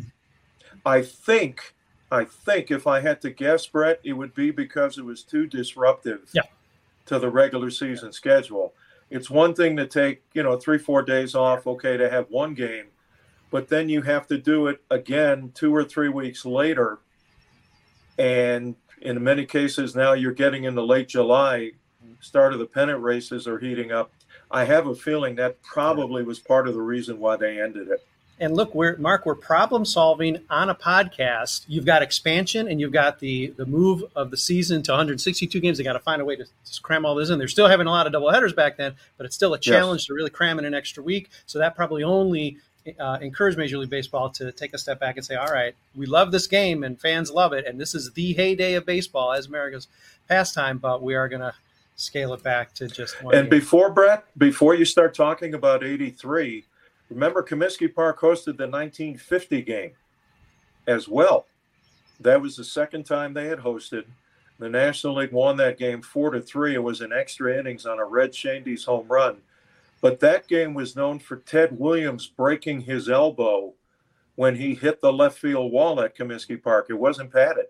I 0.84 1.00
think 1.00 1.74
I 2.12 2.26
think 2.26 2.70
if 2.70 2.86
I 2.86 3.00
had 3.00 3.22
to 3.22 3.30
guess, 3.30 3.66
Brett, 3.66 3.98
it 4.04 4.12
would 4.12 4.34
be 4.34 4.50
because 4.50 4.98
it 4.98 5.04
was 5.04 5.22
too 5.22 5.46
disruptive 5.46 6.28
yeah. 6.34 6.42
to 7.06 7.18
the 7.18 7.30
regular 7.30 7.70
season 7.70 8.12
schedule. 8.12 8.74
It's 9.08 9.30
one 9.30 9.54
thing 9.54 9.78
to 9.78 9.86
take, 9.86 10.22
you 10.34 10.42
know, 10.42 10.58
three, 10.58 10.76
four 10.76 11.00
days 11.00 11.34
off, 11.34 11.66
okay, 11.66 11.96
to 11.96 12.10
have 12.10 12.26
one 12.28 12.52
game, 12.52 12.88
but 13.50 13.68
then 13.68 13.88
you 13.88 14.02
have 14.02 14.26
to 14.26 14.36
do 14.36 14.66
it 14.66 14.82
again 14.90 15.52
two 15.54 15.74
or 15.74 15.84
three 15.84 16.10
weeks 16.10 16.44
later. 16.44 16.98
And 18.18 18.76
in 19.00 19.24
many 19.24 19.46
cases, 19.46 19.96
now 19.96 20.12
you're 20.12 20.32
getting 20.32 20.64
into 20.64 20.82
late 20.82 21.08
July, 21.08 21.70
start 22.20 22.52
of 22.52 22.58
the 22.58 22.66
pennant 22.66 23.00
races 23.00 23.48
are 23.48 23.58
heating 23.58 23.90
up. 23.90 24.12
I 24.50 24.66
have 24.66 24.86
a 24.86 24.94
feeling 24.94 25.34
that 25.36 25.62
probably 25.62 26.24
was 26.24 26.38
part 26.38 26.68
of 26.68 26.74
the 26.74 26.82
reason 26.82 27.18
why 27.18 27.36
they 27.36 27.58
ended 27.58 27.88
it 27.88 28.04
and 28.42 28.56
look, 28.56 28.74
we're 28.74 28.96
Mark, 28.96 29.24
we're 29.24 29.36
problem 29.36 29.84
solving 29.84 30.40
on 30.50 30.68
a 30.68 30.74
podcast. 30.74 31.64
You've 31.68 31.86
got 31.86 32.02
expansion 32.02 32.66
and 32.66 32.80
you've 32.80 32.92
got 32.92 33.20
the 33.20 33.54
the 33.56 33.64
move 33.64 34.02
of 34.16 34.32
the 34.32 34.36
season 34.36 34.82
to 34.82 34.90
162 34.90 35.60
games. 35.60 35.78
They 35.78 35.84
got 35.84 35.92
to 35.92 36.00
find 36.00 36.20
a 36.20 36.24
way 36.24 36.34
to, 36.34 36.44
to, 36.44 36.80
cram 36.82 37.06
all 37.06 37.14
this 37.14 37.30
in. 37.30 37.38
They're 37.38 37.46
still 37.46 37.68
having 37.68 37.86
a 37.86 37.90
lot 37.90 38.06
of 38.06 38.12
double 38.12 38.32
headers 38.32 38.52
back 38.52 38.76
then, 38.76 38.96
but 39.16 39.26
it's 39.26 39.36
still 39.36 39.54
a 39.54 39.60
challenge 39.60 40.00
yes. 40.00 40.06
to 40.06 40.14
really 40.14 40.30
cram 40.30 40.58
in 40.58 40.64
an 40.64 40.74
extra 40.74 41.04
week. 41.04 41.30
So 41.46 41.60
that 41.60 41.76
probably 41.76 42.02
only 42.02 42.56
uh, 42.98 43.18
encouraged 43.22 43.56
Major 43.56 43.78
League 43.78 43.90
Baseball 43.90 44.30
to 44.30 44.50
take 44.50 44.74
a 44.74 44.78
step 44.78 44.98
back 44.98 45.16
and 45.16 45.24
say, 45.24 45.36
"All 45.36 45.52
right, 45.52 45.76
we 45.94 46.06
love 46.06 46.32
this 46.32 46.48
game 46.48 46.82
and 46.82 47.00
fans 47.00 47.30
love 47.30 47.52
it, 47.52 47.64
and 47.64 47.80
this 47.80 47.94
is 47.94 48.10
the 48.14 48.32
heyday 48.32 48.74
of 48.74 48.84
baseball 48.84 49.32
as 49.32 49.46
America's 49.46 49.86
pastime, 50.28 50.78
but 50.78 51.00
we 51.00 51.14
are 51.14 51.28
going 51.28 51.42
to." 51.42 51.54
scale 51.94 52.32
it 52.32 52.42
back 52.42 52.72
to 52.72 52.88
just 52.88 53.22
one 53.22 53.34
and 53.34 53.50
game. 53.50 53.60
before 53.60 53.90
brett 53.90 54.24
before 54.36 54.74
you 54.74 54.84
start 54.84 55.14
talking 55.14 55.52
about 55.52 55.84
83 55.84 56.64
Remember, 57.12 57.42
Comiskey 57.42 57.94
Park 57.94 58.20
hosted 58.20 58.56
the 58.56 58.66
1950 58.66 59.62
game 59.62 59.92
as 60.86 61.08
well. 61.08 61.46
That 62.20 62.40
was 62.40 62.56
the 62.56 62.64
second 62.64 63.04
time 63.04 63.34
they 63.34 63.48
had 63.48 63.58
hosted. 63.58 64.04
The 64.58 64.68
National 64.68 65.16
League 65.16 65.32
won 65.32 65.56
that 65.58 65.78
game 65.78 66.02
four 66.02 66.30
to 66.30 66.40
three. 66.40 66.74
It 66.74 66.82
was 66.82 67.00
in 67.00 67.12
extra 67.12 67.58
innings 67.58 67.84
on 67.84 67.98
a 67.98 68.04
Red 68.04 68.32
Schoendienst 68.32 68.86
home 68.86 69.08
run. 69.08 69.38
But 70.00 70.20
that 70.20 70.48
game 70.48 70.72
was 70.72 70.96
known 70.96 71.18
for 71.18 71.36
Ted 71.36 71.78
Williams 71.78 72.26
breaking 72.26 72.82
his 72.82 73.08
elbow 73.08 73.74
when 74.34 74.56
he 74.56 74.74
hit 74.74 75.00
the 75.00 75.12
left 75.12 75.38
field 75.38 75.70
wall 75.70 76.00
at 76.00 76.16
Comiskey 76.16 76.60
Park. 76.60 76.86
It 76.88 76.94
wasn't 76.94 77.32
padded. 77.32 77.66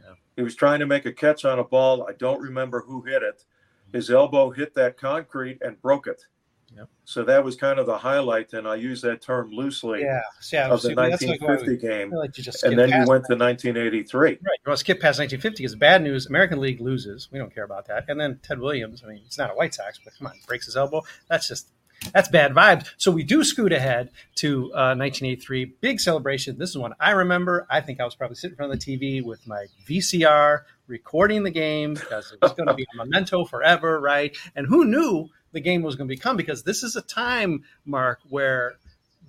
Yeah. 0.00 0.14
He 0.36 0.42
was 0.42 0.56
trying 0.56 0.80
to 0.80 0.86
make 0.86 1.06
a 1.06 1.12
catch 1.12 1.44
on 1.44 1.58
a 1.58 1.64
ball. 1.64 2.06
I 2.08 2.12
don't 2.12 2.40
remember 2.40 2.80
who 2.80 3.02
hit 3.02 3.22
it. 3.22 3.44
His 3.92 4.10
elbow 4.10 4.50
hit 4.50 4.74
that 4.74 4.98
concrete 4.98 5.58
and 5.62 5.80
broke 5.80 6.06
it. 6.06 6.26
Yep. 6.76 6.88
So 7.04 7.24
that 7.24 7.44
was 7.44 7.56
kind 7.56 7.78
of 7.78 7.86
the 7.86 7.98
highlight, 7.98 8.52
and 8.52 8.66
I 8.66 8.76
use 8.76 9.02
that 9.02 9.20
term 9.20 9.50
loosely. 9.50 10.00
Yeah, 10.00 10.20
yeah 10.52 10.68
of 10.70 10.82
the 10.82 10.94
1950 10.94 11.70
like 11.70 11.80
game, 11.80 12.10
like 12.10 12.34
and 12.64 12.78
then 12.78 12.88
you 12.88 13.06
went 13.06 13.26
to 13.26 13.36
1983. 13.36 14.20
Right, 14.20 14.38
you 14.42 14.48
want 14.66 14.76
to 14.76 14.76
skip 14.76 15.00
past 15.00 15.18
1950 15.18 15.62
because 15.62 15.74
bad 15.76 16.02
news: 16.02 16.26
American 16.26 16.60
League 16.60 16.80
loses. 16.80 17.28
We 17.30 17.38
don't 17.38 17.54
care 17.54 17.64
about 17.64 17.86
that. 17.88 18.04
And 18.08 18.18
then 18.18 18.40
Ted 18.42 18.60
Williams. 18.60 19.02
I 19.04 19.08
mean, 19.08 19.22
it's 19.26 19.38
not 19.38 19.50
a 19.50 19.54
White 19.54 19.74
Sox, 19.74 20.00
but 20.02 20.16
come 20.16 20.28
on, 20.28 20.34
breaks 20.46 20.66
his 20.66 20.76
elbow. 20.76 21.02
That's 21.28 21.46
just 21.46 21.68
that's 22.12 22.28
bad 22.28 22.52
vibes. 22.52 22.88
So 22.96 23.10
we 23.10 23.22
do 23.22 23.44
scoot 23.44 23.72
ahead 23.72 24.10
to 24.36 24.66
uh, 24.72 24.96
1983, 24.96 25.76
big 25.80 26.00
celebration. 26.00 26.58
This 26.58 26.70
is 26.70 26.78
one 26.78 26.94
I 26.98 27.10
remember. 27.12 27.66
I 27.70 27.80
think 27.80 28.00
I 28.00 28.04
was 28.04 28.14
probably 28.14 28.36
sitting 28.36 28.52
in 28.52 28.56
front 28.56 28.72
of 28.72 28.80
the 28.80 28.96
TV 28.98 29.24
with 29.24 29.46
my 29.46 29.66
VCR 29.86 30.62
recording 30.86 31.42
the 31.42 31.50
game 31.50 31.94
because 31.94 32.32
it 32.32 32.38
was 32.42 32.52
going 32.52 32.66
to 32.66 32.74
be 32.74 32.86
a 32.94 32.96
memento 32.96 33.44
forever, 33.44 34.00
right? 34.00 34.36
And 34.56 34.66
who 34.66 34.84
knew 34.84 35.28
the 35.52 35.60
game 35.60 35.82
was 35.82 35.96
going 35.96 36.08
to 36.08 36.14
become? 36.14 36.36
Because 36.36 36.62
this 36.62 36.82
is 36.82 36.96
a 36.96 37.02
time, 37.02 37.64
Mark, 37.84 38.20
where 38.28 38.76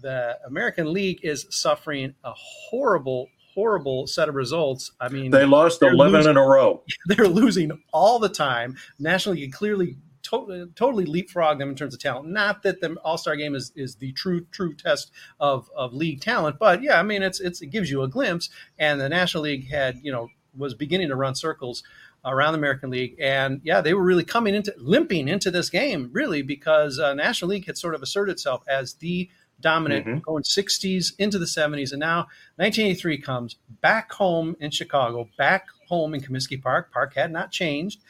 the 0.01 0.38
American 0.46 0.92
League 0.92 1.20
is 1.24 1.46
suffering 1.50 2.15
a 2.24 2.34
horrible, 2.36 3.30
horrible 3.53 4.08
set 4.08 4.30
of 4.30 4.36
results. 4.36 4.92
I 5.00 5.10
mean, 5.10 5.32
they 5.32 5.46
lost 5.46 5.82
11 5.82 6.13
losing, 6.13 6.32
in 6.32 6.38
a 6.38 6.42
row. 6.42 6.84
They're 7.06 7.27
losing 7.27 7.72
all 7.92 8.20
the 8.20 8.30
time. 8.30 8.75
National 9.00 9.36
League 9.36 9.53
clearly 9.53 9.98
totally, 10.24 10.65
totally 10.75 11.06
leapfrog 11.06 11.60
them 11.60 11.70
in 11.70 11.75
terms 11.75 11.94
of 11.94 12.00
talent. 12.00 12.30
Not 12.30 12.63
that 12.63 12.82
the 12.82 12.96
All 13.03 13.18
Star 13.18 13.36
game 13.36 13.56
is, 13.56 13.72
is 13.75 13.96
the 13.96 14.12
true 14.13 14.46
true 14.51 14.74
test 14.74 15.12
of, 15.39 15.70
of 15.75 15.94
league 15.94 16.22
talent, 16.22 16.58
but 16.60 16.82
yeah, 16.82 17.00
I 17.00 17.03
mean 17.03 17.22
it's, 17.22 17.39
it's 17.39 17.62
it 17.62 17.68
gives 17.68 17.92
you 17.92 18.01
a 18.01 18.08
glimpse. 18.08 18.50
And 18.80 19.00
the 19.00 19.10
National 19.10 19.44
League 19.44 19.70
had 19.70 20.00
you 20.01 20.12
know 20.12 20.30
was 20.56 20.74
beginning 20.74 21.10
to 21.10 21.15
run 21.15 21.36
circles 21.36 21.84
around 22.25 22.53
the 22.53 22.58
American 22.60 22.89
League, 22.89 23.15
and 23.20 23.62
yeah, 23.63 23.82
they 23.82 23.94
were 23.94 24.03
really 24.03 24.24
coming 24.24 24.56
into 24.56 24.74
limping 24.77 25.27
into 25.27 25.51
this 25.51 25.70
game 25.70 26.10
really 26.13 26.42
because 26.42 27.00
uh, 27.00 27.13
National 27.13 27.50
League 27.50 27.65
had 27.65 27.77
sort 27.77 27.96
of 27.96 28.01
asserted 28.01 28.34
itself 28.34 28.63
as 28.68 28.96
the 28.96 29.30
dominant 29.60 30.06
mm-hmm. 30.06 30.20
going 30.20 30.44
60s 30.44 31.13
into 31.20 31.39
the 31.39 31.46
70s 31.46 31.92
and 31.92 32.00
now 32.00 32.27
1983 32.58 33.22
comes 33.22 33.56
back 33.82 34.12
home 34.12 34.58
in 34.60 34.72
chicago 34.72 35.30
back 35.38 35.68
home 35.88 36.13
in 36.13 36.20
comiskey 36.20 36.62
park 36.62 36.92
park 36.92 37.13
had 37.13 37.32
not 37.32 37.50
changed 37.50 38.01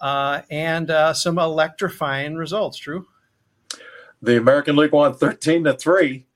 uh, 0.00 0.42
and 0.50 0.90
uh, 0.90 1.14
some 1.14 1.38
electrifying 1.38 2.36
results. 2.36 2.76
True. 2.76 3.06
The 4.22 4.36
American 4.36 4.76
League 4.76 4.92
won 4.92 5.14
13 5.14 5.64
to 5.64 5.74
3. 5.74 6.26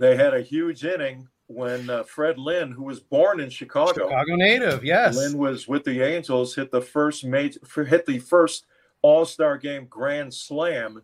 they 0.00 0.16
had 0.16 0.34
a 0.34 0.42
huge 0.42 0.84
inning 0.84 1.28
when 1.52 1.90
uh, 1.90 2.04
Fred 2.04 2.38
Lynn, 2.38 2.72
who 2.72 2.84
was 2.84 3.00
born 3.00 3.40
in 3.40 3.50
Chicago, 3.50 4.08
Chicago 4.08 4.36
native, 4.36 4.84
yes, 4.84 5.16
Lynn 5.16 5.36
was 5.38 5.68
with 5.68 5.84
the 5.84 6.02
Angels, 6.02 6.54
hit 6.54 6.70
the 6.70 6.80
first 6.80 7.24
major, 7.24 7.60
hit 7.84 8.06
the 8.06 8.18
first 8.18 8.66
All 9.02 9.24
Star 9.24 9.58
Game 9.58 9.86
grand 9.86 10.32
slam 10.32 11.02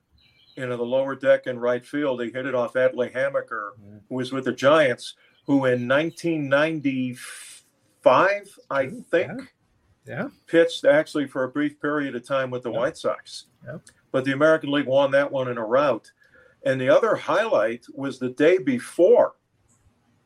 into 0.56 0.76
the 0.76 0.84
lower 0.84 1.14
deck 1.14 1.46
in 1.46 1.58
right 1.58 1.84
field. 1.84 2.22
He 2.22 2.30
hit 2.30 2.46
it 2.46 2.54
off 2.54 2.74
Atlee 2.74 3.12
Hammaker, 3.12 3.72
mm. 3.80 4.00
who 4.08 4.14
was 4.14 4.32
with 4.32 4.44
the 4.44 4.52
Giants, 4.52 5.14
who 5.46 5.66
in 5.66 5.86
1995, 5.86 8.58
I 8.70 8.86
think, 9.10 9.32
yeah 9.38 9.44
yeah. 10.08 10.28
pitched 10.46 10.84
actually 10.84 11.26
for 11.26 11.44
a 11.44 11.48
brief 11.48 11.80
period 11.80 12.16
of 12.16 12.26
time 12.26 12.50
with 12.50 12.62
the 12.62 12.70
White 12.70 12.96
Sox. 12.96 13.44
But 14.10 14.24
the 14.24 14.32
American 14.32 14.72
League 14.72 14.86
won 14.86 15.10
that 15.10 15.30
one 15.30 15.48
in 15.48 15.58
a 15.58 15.64
rout. 15.64 16.10
And 16.64 16.80
the 16.80 16.88
other 16.88 17.14
highlight 17.14 17.84
was 17.94 18.18
the 18.18 18.30
day 18.30 18.58
before 18.58 19.34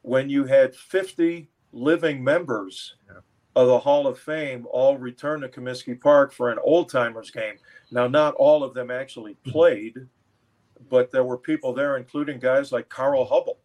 when 0.03 0.29
you 0.29 0.45
had 0.45 0.75
50 0.75 1.49
living 1.73 2.23
members 2.23 2.97
of 3.55 3.69
the 3.69 3.79
Hall 3.79 4.07
of 4.07 4.19
Fame 4.19 4.67
all 4.71 4.97
return 4.97 5.41
to 5.41 5.49
Comiskey 5.49 6.01
Park 6.01 6.33
for 6.33 6.51
an 6.51 6.59
old 6.63 6.91
timers 6.91 7.31
game. 7.31 7.57
Now, 7.91 8.07
not 8.07 8.35
all 8.35 8.65
of 8.65 8.75
them 8.75 8.91
actually 8.91 9.33
mm-hmm. 9.33 9.51
played, 9.51 9.95
but 10.89 11.11
there 11.11 11.25
were 11.25 11.37
people 11.37 11.75
there, 11.75 11.97
including 11.97 12.39
guys 12.39 12.73
like 12.73 12.89
Carl 12.89 13.27
Hubbell, 13.27 13.59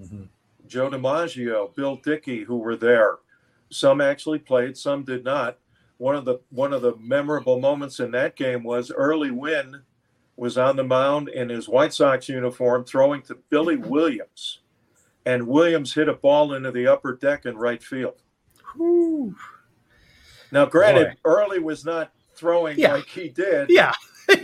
mm-hmm. 0.00 0.24
Joe 0.66 0.90
DiMaggio, 0.90 1.74
Bill 1.74 1.96
Dickey, 1.96 2.44
who 2.44 2.58
were 2.58 2.76
there. 2.76 3.18
Some 3.70 4.00
actually 4.00 4.40
played, 4.40 4.76
some 4.76 5.04
did 5.04 5.24
not. 5.24 5.58
One 5.96 6.16
of 6.16 6.24
the 6.24 6.38
one 6.48 6.72
of 6.72 6.82
the 6.82 6.96
memorable 6.96 7.60
moments 7.60 8.00
in 8.00 8.10
that 8.12 8.34
game 8.34 8.62
was 8.62 8.90
Early 8.90 9.30
Wynn 9.30 9.82
was 10.36 10.56
on 10.56 10.76
the 10.76 10.84
mound 10.84 11.28
in 11.28 11.50
his 11.50 11.68
White 11.68 11.92
Sox 11.92 12.28
uniform 12.28 12.84
throwing 12.84 13.20
to 13.22 13.36
Billy 13.50 13.76
Williams. 13.76 14.60
And 15.26 15.46
Williams 15.46 15.92
hit 15.92 16.08
a 16.08 16.14
ball 16.14 16.54
into 16.54 16.70
the 16.70 16.86
upper 16.86 17.16
deck 17.16 17.46
in 17.46 17.56
right 17.56 17.82
field. 17.82 18.22
Whew. 18.74 19.34
Now, 20.52 20.64
granted, 20.66 21.16
Boy. 21.22 21.30
Early 21.30 21.58
was 21.58 21.84
not 21.84 22.12
throwing 22.34 22.78
yeah. 22.78 22.94
like 22.94 23.06
he 23.06 23.28
did. 23.28 23.70
Yeah. 23.70 23.92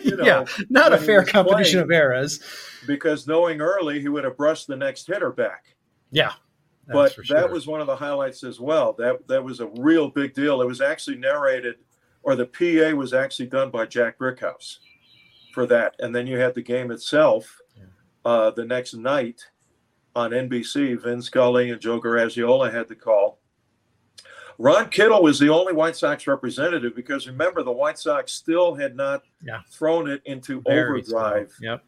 You 0.02 0.16
know, 0.16 0.24
yeah. 0.24 0.44
Not 0.68 0.92
a 0.92 0.98
fair 0.98 1.24
competition 1.24 1.80
of 1.80 1.90
eras. 1.90 2.40
Because 2.86 3.26
knowing 3.26 3.60
Early, 3.60 4.00
he 4.00 4.08
would 4.08 4.24
have 4.24 4.36
brushed 4.36 4.66
the 4.66 4.76
next 4.76 5.06
hitter 5.06 5.32
back. 5.32 5.74
Yeah 6.10 6.32
but 6.88 7.12
sure. 7.12 7.24
that 7.28 7.50
was 7.50 7.66
one 7.66 7.80
of 7.80 7.86
the 7.86 7.96
highlights 7.96 8.44
as 8.44 8.60
well. 8.60 8.92
That 8.92 9.26
that 9.28 9.42
was 9.42 9.60
a 9.60 9.66
real 9.76 10.08
big 10.08 10.34
deal. 10.34 10.62
It 10.62 10.66
was 10.66 10.80
actually 10.80 11.16
narrated, 11.16 11.76
or 12.22 12.36
the 12.36 12.46
PA 12.46 12.96
was 12.96 13.12
actually 13.12 13.46
done 13.46 13.70
by 13.70 13.86
Jack 13.86 14.18
Brickhouse 14.18 14.78
for 15.52 15.66
that. 15.66 15.96
And 15.98 16.14
then 16.14 16.26
you 16.26 16.38
had 16.38 16.54
the 16.54 16.62
game 16.62 16.90
itself 16.90 17.60
yeah. 17.76 17.84
uh, 18.24 18.50
the 18.50 18.64
next 18.64 18.94
night 18.94 19.42
on 20.16 20.30
NBC. 20.30 21.00
Vin 21.00 21.22
Scully 21.22 21.70
and 21.70 21.80
Joe 21.80 22.00
Garagiola 22.00 22.72
had 22.72 22.88
the 22.88 22.96
call. 22.96 23.38
Ron 24.58 24.88
Kittle 24.88 25.22
was 25.22 25.38
the 25.38 25.50
only 25.50 25.74
White 25.74 25.96
Sox 25.96 26.26
representative 26.26 26.96
because 26.96 27.26
remember 27.26 27.62
the 27.62 27.70
White 27.70 27.98
Sox 27.98 28.32
still 28.32 28.74
had 28.74 28.96
not 28.96 29.22
yeah. 29.44 29.60
thrown 29.70 30.08
it 30.08 30.22
into 30.24 30.62
Very 30.62 31.00
overdrive. 31.00 31.52
Yep. 31.60 31.84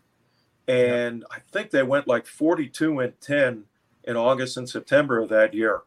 And 0.69 1.21
yep. 1.21 1.29
I 1.33 1.41
think 1.51 1.71
they 1.71 1.83
went 1.83 2.07
like 2.07 2.27
42 2.27 3.01
and 3.01 3.19
10 3.23 3.65
in 4.05 4.17
August 4.17 4.59
and 4.59 4.69
September 4.69 5.19
of 5.19 5.31
that 5.31 5.55
year. 5.55 5.81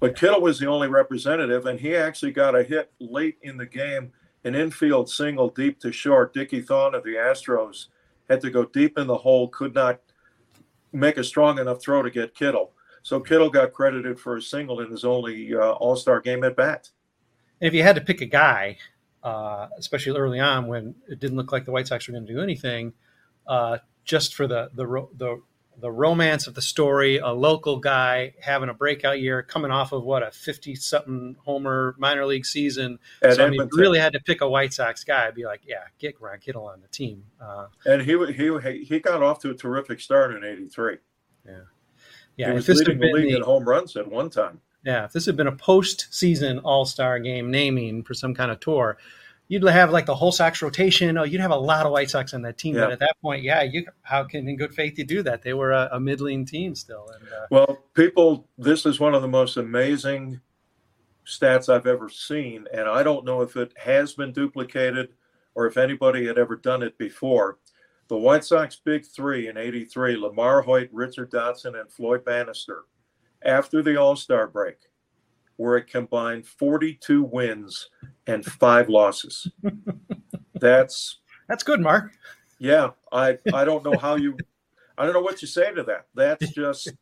But 0.00 0.16
Kittle 0.16 0.40
was 0.40 0.58
the 0.58 0.66
only 0.66 0.88
representative, 0.88 1.66
and 1.66 1.78
he 1.78 1.94
actually 1.94 2.32
got 2.32 2.56
a 2.56 2.64
hit 2.64 2.92
late 2.98 3.38
in 3.42 3.56
the 3.56 3.66
game, 3.66 4.12
an 4.42 4.56
infield 4.56 5.08
single 5.08 5.48
deep 5.48 5.78
to 5.80 5.92
short. 5.92 6.34
Dickie 6.34 6.60
Thon 6.60 6.96
of 6.96 7.04
the 7.04 7.14
Astros 7.14 7.86
had 8.28 8.40
to 8.40 8.50
go 8.50 8.64
deep 8.64 8.98
in 8.98 9.06
the 9.06 9.16
hole, 9.16 9.48
could 9.48 9.72
not 9.72 10.00
make 10.94 11.18
a 11.18 11.24
strong 11.24 11.58
enough 11.58 11.82
throw 11.82 12.02
to 12.02 12.10
get 12.10 12.34
Kittle. 12.34 12.72
So 13.02 13.20
Kittle 13.20 13.50
got 13.50 13.72
credited 13.72 14.18
for 14.18 14.36
a 14.36 14.42
single 14.42 14.80
in 14.80 14.90
his 14.90 15.04
only 15.04 15.54
uh, 15.54 15.72
All 15.72 15.96
Star 15.96 16.20
game 16.20 16.42
at 16.44 16.56
bat. 16.56 16.88
And 17.60 17.68
if 17.68 17.74
you 17.74 17.82
had 17.82 17.96
to 17.96 18.00
pick 18.00 18.20
a 18.20 18.26
guy, 18.26 18.78
uh, 19.22 19.68
especially 19.78 20.16
early 20.16 20.40
on 20.40 20.66
when 20.66 20.94
it 21.08 21.20
didn't 21.20 21.36
look 21.36 21.52
like 21.52 21.64
the 21.64 21.72
White 21.72 21.88
Sox 21.88 22.08
were 22.08 22.12
going 22.12 22.26
to 22.26 22.32
do 22.32 22.40
anything, 22.40 22.92
uh, 23.46 23.78
just 24.04 24.34
for 24.34 24.46
the 24.46 24.70
the 24.74 24.86
the 25.16 25.42
the 25.80 25.90
romance 25.90 26.46
of 26.46 26.54
the 26.54 26.62
story, 26.62 27.18
a 27.18 27.28
local 27.28 27.78
guy 27.78 28.34
having 28.40 28.68
a 28.68 28.74
breakout 28.74 29.20
year, 29.20 29.42
coming 29.42 29.70
off 29.70 29.92
of 29.92 30.04
what 30.04 30.22
a 30.22 30.30
fifty-something 30.30 31.36
homer 31.44 31.94
minor 31.98 32.26
league 32.26 32.46
season. 32.46 32.98
At 33.22 33.36
so 33.36 33.46
I 33.46 33.50
mean, 33.50 33.68
really 33.72 33.98
had 33.98 34.12
to 34.12 34.20
pick 34.20 34.40
a 34.40 34.48
White 34.48 34.72
Sox 34.72 35.04
guy. 35.04 35.26
I'd 35.26 35.34
be 35.34 35.44
like, 35.44 35.62
yeah, 35.66 35.84
get 35.98 36.20
Ron 36.20 36.38
Kittle 36.38 36.66
on 36.66 36.80
the 36.80 36.88
team. 36.88 37.24
Uh, 37.40 37.66
and 37.84 38.02
he 38.02 38.16
he 38.32 38.84
he 38.84 39.00
got 39.00 39.22
off 39.22 39.40
to 39.40 39.50
a 39.50 39.54
terrific 39.54 40.00
start 40.00 40.34
in 40.34 40.44
'83. 40.44 40.98
Yeah, 41.46 41.52
yeah. 42.36 42.48
He 42.48 42.54
was 42.54 42.68
leading 42.68 42.98
the 42.98 43.12
league 43.12 43.30
the, 43.30 43.36
in 43.36 43.42
home 43.42 43.64
runs 43.64 43.96
at 43.96 44.10
one 44.10 44.30
time. 44.30 44.60
Yeah, 44.84 45.04
if 45.06 45.12
this 45.12 45.26
had 45.26 45.36
been 45.36 45.46
a 45.46 45.52
postseason 45.52 46.60
All 46.62 46.84
Star 46.84 47.18
game 47.18 47.50
naming 47.50 48.02
for 48.02 48.14
some 48.14 48.34
kind 48.34 48.50
of 48.50 48.60
tour, 48.60 48.98
you'd 49.48 49.62
have 49.64 49.90
like 49.90 50.06
the 50.06 50.14
whole 50.14 50.32
Sox 50.32 50.62
rotation. 50.62 51.16
Oh, 51.18 51.24
you'd 51.24 51.40
have 51.40 51.50
a 51.50 51.56
lot 51.56 51.86
of 51.86 51.92
White 51.92 52.10
Sox 52.10 52.34
on 52.34 52.42
that 52.42 52.58
team. 52.58 52.74
Yeah. 52.74 52.82
But 52.82 52.92
at 52.92 52.98
that 53.00 53.16
point, 53.20 53.42
yeah, 53.42 53.62
you 53.62 53.86
how 54.02 54.24
can 54.24 54.48
in 54.48 54.56
good 54.56 54.74
faith 54.74 54.98
you 54.98 55.04
do 55.04 55.22
that? 55.22 55.42
They 55.42 55.54
were 55.54 55.72
a, 55.72 55.88
a 55.92 56.00
middling 56.00 56.44
team 56.44 56.74
still. 56.74 57.08
And, 57.14 57.28
uh, 57.28 57.46
well, 57.50 57.84
people, 57.94 58.48
this 58.58 58.86
is 58.86 59.00
one 59.00 59.14
of 59.14 59.22
the 59.22 59.28
most 59.28 59.56
amazing 59.56 60.40
stats 61.26 61.68
I've 61.68 61.86
ever 61.86 62.08
seen, 62.08 62.66
and 62.72 62.88
I 62.88 63.02
don't 63.02 63.24
know 63.24 63.42
if 63.42 63.56
it 63.56 63.72
has 63.78 64.14
been 64.14 64.32
duplicated 64.32 65.10
or 65.54 65.66
if 65.66 65.76
anybody 65.76 66.26
had 66.26 66.38
ever 66.38 66.56
done 66.56 66.82
it 66.82 66.98
before. 66.98 67.58
The 68.08 68.18
White 68.18 68.44
Sox 68.44 68.76
big 68.76 69.06
three 69.06 69.48
in 69.48 69.56
'83: 69.56 70.16
LaMarr 70.16 70.64
Hoyt, 70.64 70.90
Richard 70.92 71.30
Dotson, 71.30 71.80
and 71.80 71.90
Floyd 71.90 72.24
Bannister. 72.24 72.84
After 73.42 73.82
the 73.82 73.96
All 73.96 74.16
Star 74.16 74.46
break, 74.46 74.76
were 75.58 75.76
a 75.76 75.82
combined 75.82 76.46
42 76.46 77.22
wins 77.22 77.88
and 78.26 78.44
five 78.44 78.88
losses. 78.88 79.50
That's 80.54 81.18
that's 81.48 81.62
good, 81.62 81.80
Mark. 81.80 82.12
Yeah, 82.58 82.90
I 83.12 83.38
I 83.52 83.64
don't 83.64 83.84
know 83.84 83.98
how 83.98 84.14
you. 84.14 84.36
I 84.96 85.04
don't 85.04 85.12
know 85.12 85.20
what 85.20 85.42
you 85.42 85.48
say 85.48 85.74
to 85.74 85.82
that. 85.82 86.06
That's 86.14 86.48
just 86.52 86.92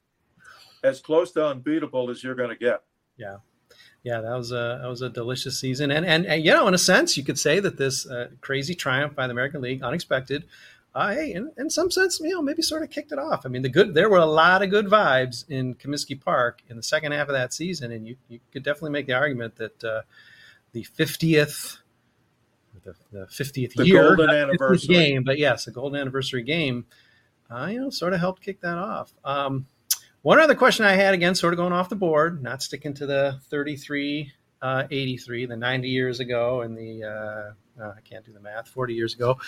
as 0.82 1.00
close 1.00 1.30
to 1.32 1.46
unbeatable 1.46 2.10
as 2.10 2.24
you're 2.24 2.34
going 2.34 2.48
to 2.48 2.56
get. 2.56 2.82
Yeah. 3.16 3.36
Yeah, 4.02 4.20
that 4.20 4.34
was 4.34 4.50
a 4.50 4.80
that 4.82 4.88
was 4.88 5.00
a 5.02 5.08
delicious 5.08 5.60
season, 5.60 5.92
and, 5.92 6.04
and 6.04 6.26
and 6.26 6.44
you 6.44 6.50
know, 6.50 6.66
in 6.66 6.74
a 6.74 6.78
sense, 6.78 7.16
you 7.16 7.22
could 7.22 7.38
say 7.38 7.60
that 7.60 7.76
this 7.76 8.04
uh, 8.04 8.30
crazy 8.40 8.74
triumph 8.74 9.14
by 9.14 9.28
the 9.28 9.30
American 9.30 9.60
League, 9.60 9.80
unexpected, 9.84 10.44
uh, 10.94 11.14
hey, 11.14 11.32
in, 11.32 11.50
in 11.56 11.70
some 11.70 11.90
sense, 11.90 12.20
you 12.20 12.30
know, 12.30 12.42
maybe 12.42 12.62
sort 12.62 12.82
of 12.82 12.90
kicked 12.90 13.12
it 13.12 13.18
off. 13.18 13.46
I 13.46 13.48
mean, 13.48 13.62
the 13.62 13.68
good 13.68 13.94
there 13.94 14.10
were 14.10 14.18
a 14.18 14.26
lot 14.26 14.62
of 14.62 14.70
good 14.70 14.86
vibes 14.86 15.48
in 15.48 15.74
Comiskey 15.74 16.20
Park 16.20 16.62
in 16.68 16.76
the 16.76 16.82
second 16.82 17.12
half 17.12 17.28
of 17.28 17.34
that 17.34 17.52
season, 17.54 17.92
and 17.92 18.06
you 18.06 18.16
you 18.28 18.40
could 18.52 18.62
definitely 18.62 18.90
make 18.90 19.06
the 19.06 19.14
argument 19.14 19.56
that 19.56 19.84
uh, 19.84 20.02
the 20.72 20.82
fiftieth 20.82 21.78
the, 22.84 23.26
50th 23.26 23.86
year 23.86 24.16
golden 24.16 24.30
anniversary. 24.30 24.94
game, 24.94 25.24
but 25.24 25.38
yes, 25.38 25.66
the 25.66 25.70
golden 25.70 26.00
anniversary 26.00 26.42
game, 26.42 26.86
uh, 27.50 27.66
you 27.66 27.80
know, 27.80 27.90
sort 27.90 28.12
of 28.12 28.20
helped 28.20 28.42
kick 28.42 28.60
that 28.60 28.78
off. 28.78 29.12
Um, 29.24 29.66
one 30.22 30.40
other 30.40 30.54
question 30.54 30.84
I 30.84 30.92
had, 30.92 31.14
again, 31.14 31.34
sort 31.34 31.52
of 31.52 31.58
going 31.58 31.72
off 31.72 31.88
the 31.88 31.96
board, 31.96 32.42
not 32.42 32.62
sticking 32.62 32.94
to 32.94 33.06
the 33.06 33.40
33, 33.50 34.32
uh, 34.60 34.84
83, 34.90 35.46
the 35.46 35.56
90 35.56 35.88
years 35.88 36.20
ago, 36.20 36.60
and 36.62 36.76
the, 36.76 37.54
uh, 37.80 37.92
I 37.96 38.00
can't 38.02 38.24
do 38.24 38.32
the 38.32 38.40
math, 38.40 38.68
40 38.68 38.94
years 38.94 39.14
ago, 39.14 39.38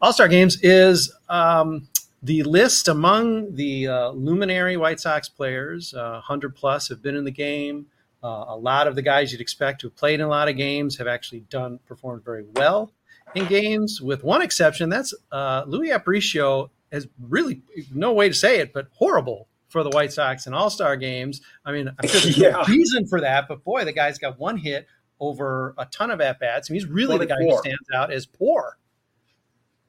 All 0.00 0.12
Star 0.12 0.28
games 0.28 0.58
is 0.62 1.12
um, 1.28 1.88
the 2.22 2.42
list 2.42 2.88
among 2.88 3.54
the 3.54 3.88
uh, 3.88 4.10
luminary 4.10 4.76
White 4.76 5.00
Sox 5.00 5.28
players, 5.28 5.94
uh, 5.94 6.12
100 6.12 6.54
plus, 6.54 6.88
have 6.88 7.02
been 7.02 7.16
in 7.16 7.24
the 7.24 7.30
game. 7.30 7.86
Uh, 8.22 8.44
a 8.48 8.56
lot 8.56 8.86
of 8.86 8.94
the 8.94 9.02
guys 9.02 9.32
you'd 9.32 9.40
expect 9.40 9.82
who 9.82 9.88
have 9.88 9.96
played 9.96 10.20
in 10.20 10.26
a 10.26 10.28
lot 10.28 10.48
of 10.48 10.56
games 10.56 10.96
have 10.96 11.06
actually 11.06 11.40
done 11.50 11.78
performed 11.86 12.24
very 12.24 12.44
well 12.56 12.90
in 13.34 13.46
games, 13.46 14.00
with 14.00 14.24
one 14.24 14.40
exception. 14.40 14.88
That's 14.88 15.12
uh, 15.32 15.64
Luis 15.66 15.90
Aparicio 15.92 16.70
has 16.92 17.06
really 17.20 17.60
no 17.92 18.12
way 18.12 18.28
to 18.28 18.34
say 18.34 18.60
it, 18.60 18.72
but 18.72 18.86
horrible 18.92 19.48
for 19.68 19.82
the 19.82 19.90
White 19.90 20.12
Sox 20.12 20.46
in 20.46 20.54
All 20.54 20.70
Star 20.70 20.96
games. 20.96 21.40
I 21.66 21.72
mean, 21.72 21.88
I'm 21.88 22.08
sure 22.08 22.20
there's 22.20 22.38
Yeah. 22.38 22.50
no 22.50 22.64
reason 22.64 23.06
for 23.08 23.20
that, 23.20 23.48
but 23.48 23.64
boy, 23.64 23.84
the 23.84 23.92
guy's 23.92 24.18
got 24.18 24.38
one 24.38 24.56
hit 24.56 24.86
over 25.20 25.74
a 25.78 25.86
ton 25.86 26.10
of 26.10 26.20
at 26.20 26.38
bats. 26.40 26.70
I 26.70 26.72
mean, 26.72 26.80
he's 26.80 26.90
really 26.90 27.18
the 27.18 27.26
guy 27.26 27.36
who 27.40 27.56
stands 27.58 27.88
out 27.94 28.12
as 28.12 28.26
poor. 28.26 28.78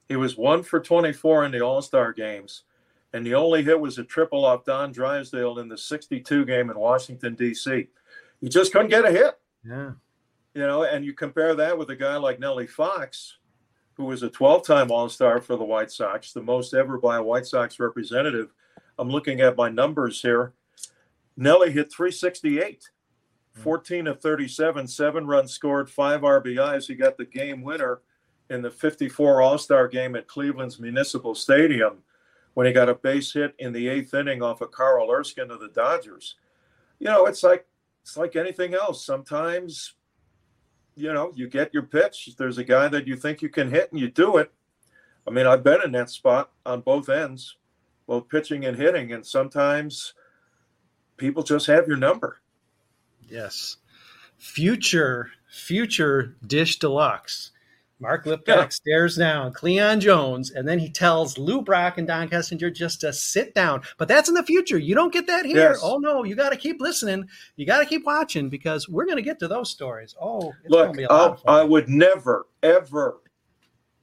He 0.08 0.16
was 0.16 0.38
one 0.38 0.62
for 0.64 0.80
24 0.80 1.46
in 1.46 1.52
the 1.52 1.62
All 1.62 1.82
Star 1.82 2.14
games, 2.14 2.64
and 3.14 3.26
the 3.26 3.34
only 3.34 3.64
hit 3.64 3.80
was 3.80 3.98
a 3.98 4.04
triple 4.04 4.46
off 4.46 4.64
Don 4.66 4.92
Drysdale 4.92 5.60
in 5.60 5.68
the 5.68 5.78
62 5.78 6.46
game 6.46 6.70
in 6.70 6.78
Washington, 6.78 7.34
D.C. 7.36 7.88
He 8.42 8.50
just 8.50 8.72
couldn't 8.72 8.90
get 8.90 9.06
a 9.06 9.12
hit, 9.12 9.40
Yeah. 9.66 9.92
you 10.54 10.62
know, 10.68 10.84
and 10.84 11.04
you 11.04 11.14
compare 11.14 11.56
that 11.56 11.76
with 11.78 11.90
a 11.90 11.96
guy 11.96 12.18
like 12.18 12.40
Nellie 12.40 12.68
Fox, 12.68 13.38
who 13.94 14.04
was 14.06 14.22
a 14.22 14.30
12 14.30 14.64
time 14.66 14.92
All 14.92 15.10
Star 15.10 15.42
for 15.42 15.56
the 15.56 15.64
White 15.64 15.92
Sox, 15.92 16.34
the 16.34 16.42
most 16.44 16.74
ever 16.76 17.00
by 17.00 17.18
a 17.18 17.24
White 17.24 17.48
Sox 17.48 17.80
representative. 17.80 18.54
I'm 19.00 19.10
looking 19.10 19.42
at 19.42 19.58
my 19.58 19.70
numbers 19.70 20.22
here. 20.22 20.54
Nellie 21.36 21.72
hit 21.72 21.92
368, 21.92 22.90
Mm. 23.58 23.62
14 23.62 24.08
of 24.08 24.22
37, 24.22 24.88
seven 24.88 25.28
runs 25.28 25.52
scored, 25.52 25.90
five 25.90 26.22
RBIs. 26.22 26.88
He 26.88 26.96
got 26.96 27.18
the 27.18 27.26
game 27.26 27.62
winner 27.62 28.02
in 28.50 28.62
the 28.62 28.72
54 28.72 29.42
All 29.42 29.58
Star 29.58 29.88
game 29.88 30.16
at 30.16 30.28
Cleveland's 30.28 30.80
Municipal 30.80 31.36
Stadium 31.36 32.04
when 32.54 32.68
he 32.68 32.74
got 32.74 32.90
a 32.90 32.96
base 32.96 33.34
hit 33.34 33.54
in 33.60 33.74
the 33.74 33.88
eighth 33.88 34.14
inning 34.14 34.42
off 34.42 34.62
of 34.62 34.72
Carl 34.72 35.12
Erskine 35.12 35.52
of 35.52 35.60
the 35.60 35.70
Dodgers. 35.70 36.36
You 37.00 37.08
know, 37.08 37.26
it's 37.26 37.44
like 37.44 37.66
it's 38.02 38.18
like 38.18 38.36
anything 38.36 38.74
else. 38.74 39.06
Sometimes, 39.06 39.94
you 40.96 41.12
know, 41.12 41.32
you 41.36 41.48
get 41.48 41.74
your 41.74 41.84
pitch. 41.84 42.30
There's 42.38 42.58
a 42.58 42.64
guy 42.64 42.88
that 42.88 43.08
you 43.08 43.16
think 43.16 43.42
you 43.42 43.50
can 43.50 43.70
hit, 43.70 43.92
and 43.92 44.00
you 44.00 44.10
do 44.10 44.38
it. 44.38 44.52
I 45.28 45.32
mean, 45.32 45.48
I've 45.48 45.64
been 45.64 45.82
in 45.84 45.92
that 45.94 46.10
spot 46.10 46.52
on 46.66 46.82
both 46.82 47.10
ends, 47.10 47.58
both 48.08 48.30
pitching 48.30 48.66
and 48.66 48.78
hitting, 48.78 49.12
and 49.12 49.26
sometimes 49.26 50.14
people 51.18 51.44
just 51.44 51.68
have 51.68 51.88
your 51.88 51.98
number. 51.98 52.42
Yes. 53.30 53.78
Future, 54.38 55.32
future 55.50 56.36
Dish 56.46 56.80
Deluxe. 56.80 57.52
Mark 57.98 58.26
Liptak 58.26 58.48
Yeah. 58.48 58.68
stares 58.68 59.16
down 59.16 59.54
Cleon 59.54 60.02
Jones, 60.02 60.52
and 60.52 60.68
then 60.68 60.80
he 60.80 60.90
tells 60.90 61.38
Lou 61.38 61.62
Brock 61.62 61.98
and 61.98 62.06
Don 62.06 62.28
Kessinger 62.28 62.72
just 62.74 63.00
to 63.02 63.14
sit 63.14 63.56
down. 63.56 63.84
But 63.98 64.10
that's 64.10 64.28
in 64.28 64.36
the 64.36 64.44
future. 64.44 64.78
You 64.78 64.96
don't 64.96 65.14
get 65.14 65.28
that 65.28 65.46
here. 65.46 65.70
Yes. 65.70 65.80
Oh 65.82 65.98
no, 66.00 66.26
you 66.26 66.36
got 66.36 66.50
to 66.50 66.58
keep 66.58 66.82
listening. 66.82 67.30
You 67.56 67.66
got 67.66 67.80
to 67.80 67.86
keep 67.86 68.06
watching 68.06 68.50
because 68.50 68.90
we're 68.90 69.06
going 69.06 69.16
to 69.16 69.22
get 69.24 69.40
to 69.40 69.48
those 69.48 69.70
stories. 69.70 70.14
Oh, 70.22 70.54
it's 70.64 70.70
Look, 70.72 70.94
be 70.94 71.04
a 71.04 71.08
lot 71.10 71.32
of 71.32 71.42
fun. 71.42 71.56
I 71.56 71.64
would 71.64 71.88
never, 71.88 72.48
ever 72.62 73.16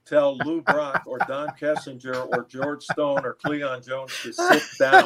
tell 0.05 0.37
Lou 0.39 0.61
Brock 0.63 1.03
or 1.07 1.19
Don 1.29 1.49
Kessinger 1.61 2.29
or 2.37 2.45
George 2.49 2.83
Stone 2.85 3.25
or 3.25 3.35
Cleon 3.35 3.83
Jones 3.83 4.13
to 4.23 4.33
sit 4.33 4.63
down. 4.79 5.05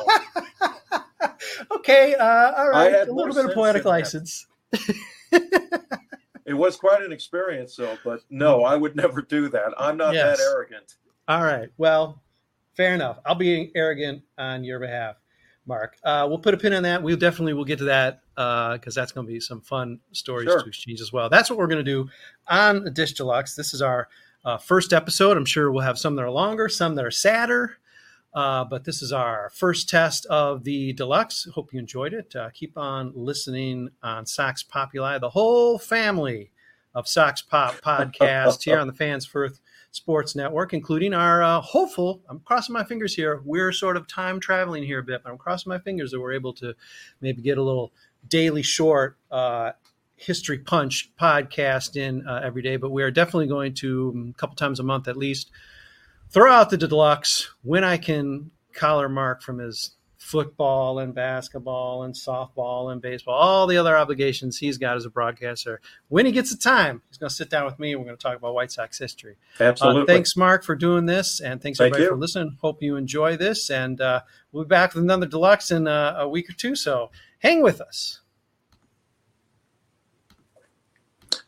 okay, 1.70 2.14
uh, 2.14 2.52
all 2.56 2.70
right. 2.70 2.92
had 2.92 3.08
A 3.08 3.12
little 3.12 3.34
bit 3.34 3.44
of 3.46 3.52
poetic 3.52 3.84
license. 3.84 4.46
It 6.48 6.54
was 6.54 6.76
quite 6.76 7.02
an 7.02 7.10
experience, 7.12 7.74
though. 7.74 7.98
But 8.04 8.20
no, 8.30 8.62
I 8.62 8.76
would 8.76 8.94
never 8.94 9.20
do 9.20 9.48
that. 9.48 9.72
I'm 9.76 9.96
not 9.96 10.14
Yes. 10.14 10.38
that 10.38 10.44
arrogant. 10.44 10.94
All 11.26 11.42
right. 11.42 11.68
Well, 11.76 12.22
fair 12.76 12.94
enough. 12.94 13.18
I'll 13.26 13.34
be 13.34 13.72
arrogant 13.74 14.22
on 14.38 14.62
your 14.62 14.78
behalf, 14.78 15.16
Mark. 15.66 15.96
Uh, 16.04 16.24
we'll 16.28 16.38
put 16.38 16.54
a 16.54 16.56
pin 16.56 16.72
on 16.72 16.84
that. 16.84 17.02
We'll 17.02 17.16
definitely 17.16 17.54
will 17.54 17.64
get 17.64 17.78
to 17.78 17.86
that 17.86 18.20
because 18.36 18.94
that's 18.94 19.10
going 19.10 19.26
to 19.26 19.32
be 19.32 19.40
some 19.40 19.60
fun 19.60 19.98
stories 20.12 20.48
Sure. 20.48 20.62
to 20.62 20.68
exchange 20.68 21.00
as 21.00 21.12
well. 21.12 21.28
That's 21.28 21.50
what 21.50 21.58
we're 21.58 21.66
going 21.66 21.84
to 21.84 21.90
do 21.90 22.08
on 22.46 22.84
the 22.84 22.92
Dish 22.92 23.14
Deluxe. 23.14 23.56
This 23.56 23.74
is 23.74 23.82
our 23.82 24.06
uh, 24.46 24.56
first 24.56 24.92
episode. 24.92 25.36
I'm 25.36 25.44
sure 25.44 25.70
we'll 25.70 25.82
have 25.82 25.98
some 25.98 26.14
that 26.14 26.22
are 26.22 26.30
longer, 26.30 26.68
some 26.68 26.94
that 26.94 27.04
are 27.04 27.10
sadder. 27.10 27.78
Uh, 28.32 28.64
but 28.64 28.84
this 28.84 29.02
is 29.02 29.12
our 29.12 29.50
first 29.52 29.88
test 29.88 30.24
of 30.26 30.62
the 30.62 30.92
deluxe. 30.92 31.48
Hope 31.54 31.72
you 31.72 31.80
enjoyed 31.80 32.14
it. 32.14 32.36
Uh, 32.36 32.50
keep 32.50 32.78
on 32.78 33.12
listening 33.14 33.88
on 34.02 34.24
Sox 34.24 34.62
Populi, 34.62 35.18
the 35.18 35.30
whole 35.30 35.78
family 35.78 36.52
of 36.94 37.08
Sox 37.08 37.42
Pop 37.42 37.74
podcast 37.82 38.62
here 38.62 38.78
on 38.78 38.86
the 38.86 38.92
Fans 38.92 39.26
First 39.26 39.60
Sports 39.90 40.36
Network, 40.36 40.74
including 40.74 41.12
our 41.12 41.42
uh, 41.42 41.60
hopeful. 41.60 42.22
I'm 42.28 42.40
crossing 42.40 42.74
my 42.74 42.84
fingers 42.84 43.14
here. 43.14 43.40
We're 43.44 43.72
sort 43.72 43.96
of 43.96 44.06
time 44.06 44.38
traveling 44.38 44.84
here 44.84 45.00
a 45.00 45.02
bit, 45.02 45.22
but 45.24 45.30
I'm 45.30 45.38
crossing 45.38 45.70
my 45.70 45.78
fingers 45.78 46.12
that 46.12 46.20
we're 46.20 46.34
able 46.34 46.52
to 46.54 46.74
maybe 47.20 47.42
get 47.42 47.58
a 47.58 47.62
little 47.62 47.92
daily 48.28 48.62
short 48.62 49.16
uh, 49.30 49.72
history 50.16 50.58
punch 50.58 51.10
podcast 51.20 51.96
in 51.96 52.26
uh, 52.26 52.40
every 52.42 52.62
day. 52.62 52.76
But 52.76 52.90
we 52.90 53.02
are 53.02 53.10
definitely 53.10 53.46
going 53.46 53.74
to 53.74 54.12
um, 54.14 54.34
a 54.34 54.38
couple 54.38 54.56
times 54.56 54.80
a 54.80 54.82
month 54.82 55.08
at 55.08 55.16
least 55.16 55.50
throw 56.30 56.52
out 56.52 56.70
the 56.70 56.76
deluxe 56.76 57.50
when 57.62 57.84
I 57.84 57.96
can 57.98 58.50
collar 58.72 59.08
Mark 59.08 59.42
from 59.42 59.58
his 59.58 59.92
football 60.26 60.98
and 60.98 61.14
basketball 61.14 62.02
and 62.02 62.12
softball 62.12 62.90
and 62.90 63.00
baseball, 63.00 63.34
all 63.34 63.68
the 63.68 63.76
other 63.76 63.96
obligations 63.96 64.58
he's 64.58 64.76
got 64.76 64.96
as 64.96 65.04
a 65.04 65.10
broadcaster. 65.10 65.80
When 66.08 66.26
he 66.26 66.32
gets 66.32 66.50
the 66.50 66.56
time, 66.56 67.00
he's 67.08 67.16
going 67.16 67.28
to 67.28 67.34
sit 67.34 67.48
down 67.48 67.64
with 67.64 67.78
me 67.78 67.92
and 67.92 68.00
we're 68.00 68.06
going 68.06 68.16
to 68.16 68.22
talk 68.22 68.36
about 68.36 68.52
White 68.52 68.72
Sox 68.72 68.98
history. 68.98 69.36
Absolutely. 69.60 70.02
Uh, 70.02 70.06
thanks, 70.06 70.36
Mark, 70.36 70.64
for 70.64 70.74
doing 70.74 71.06
this, 71.06 71.40
and 71.40 71.62
thanks 71.62 71.78
Thank 71.78 71.94
everybody 71.94 72.02
you. 72.04 72.10
for 72.10 72.16
listening. 72.16 72.58
Hope 72.60 72.82
you 72.82 72.96
enjoy 72.96 73.36
this, 73.36 73.70
and 73.70 74.00
uh, 74.00 74.22
we'll 74.50 74.64
be 74.64 74.68
back 74.68 74.94
with 74.94 75.04
another 75.04 75.26
deluxe 75.26 75.70
in 75.70 75.86
uh, 75.86 76.16
a 76.18 76.28
week 76.28 76.50
or 76.50 76.54
two. 76.54 76.74
So 76.74 77.12
hang 77.38 77.62
with 77.62 77.80
us. 77.80 78.20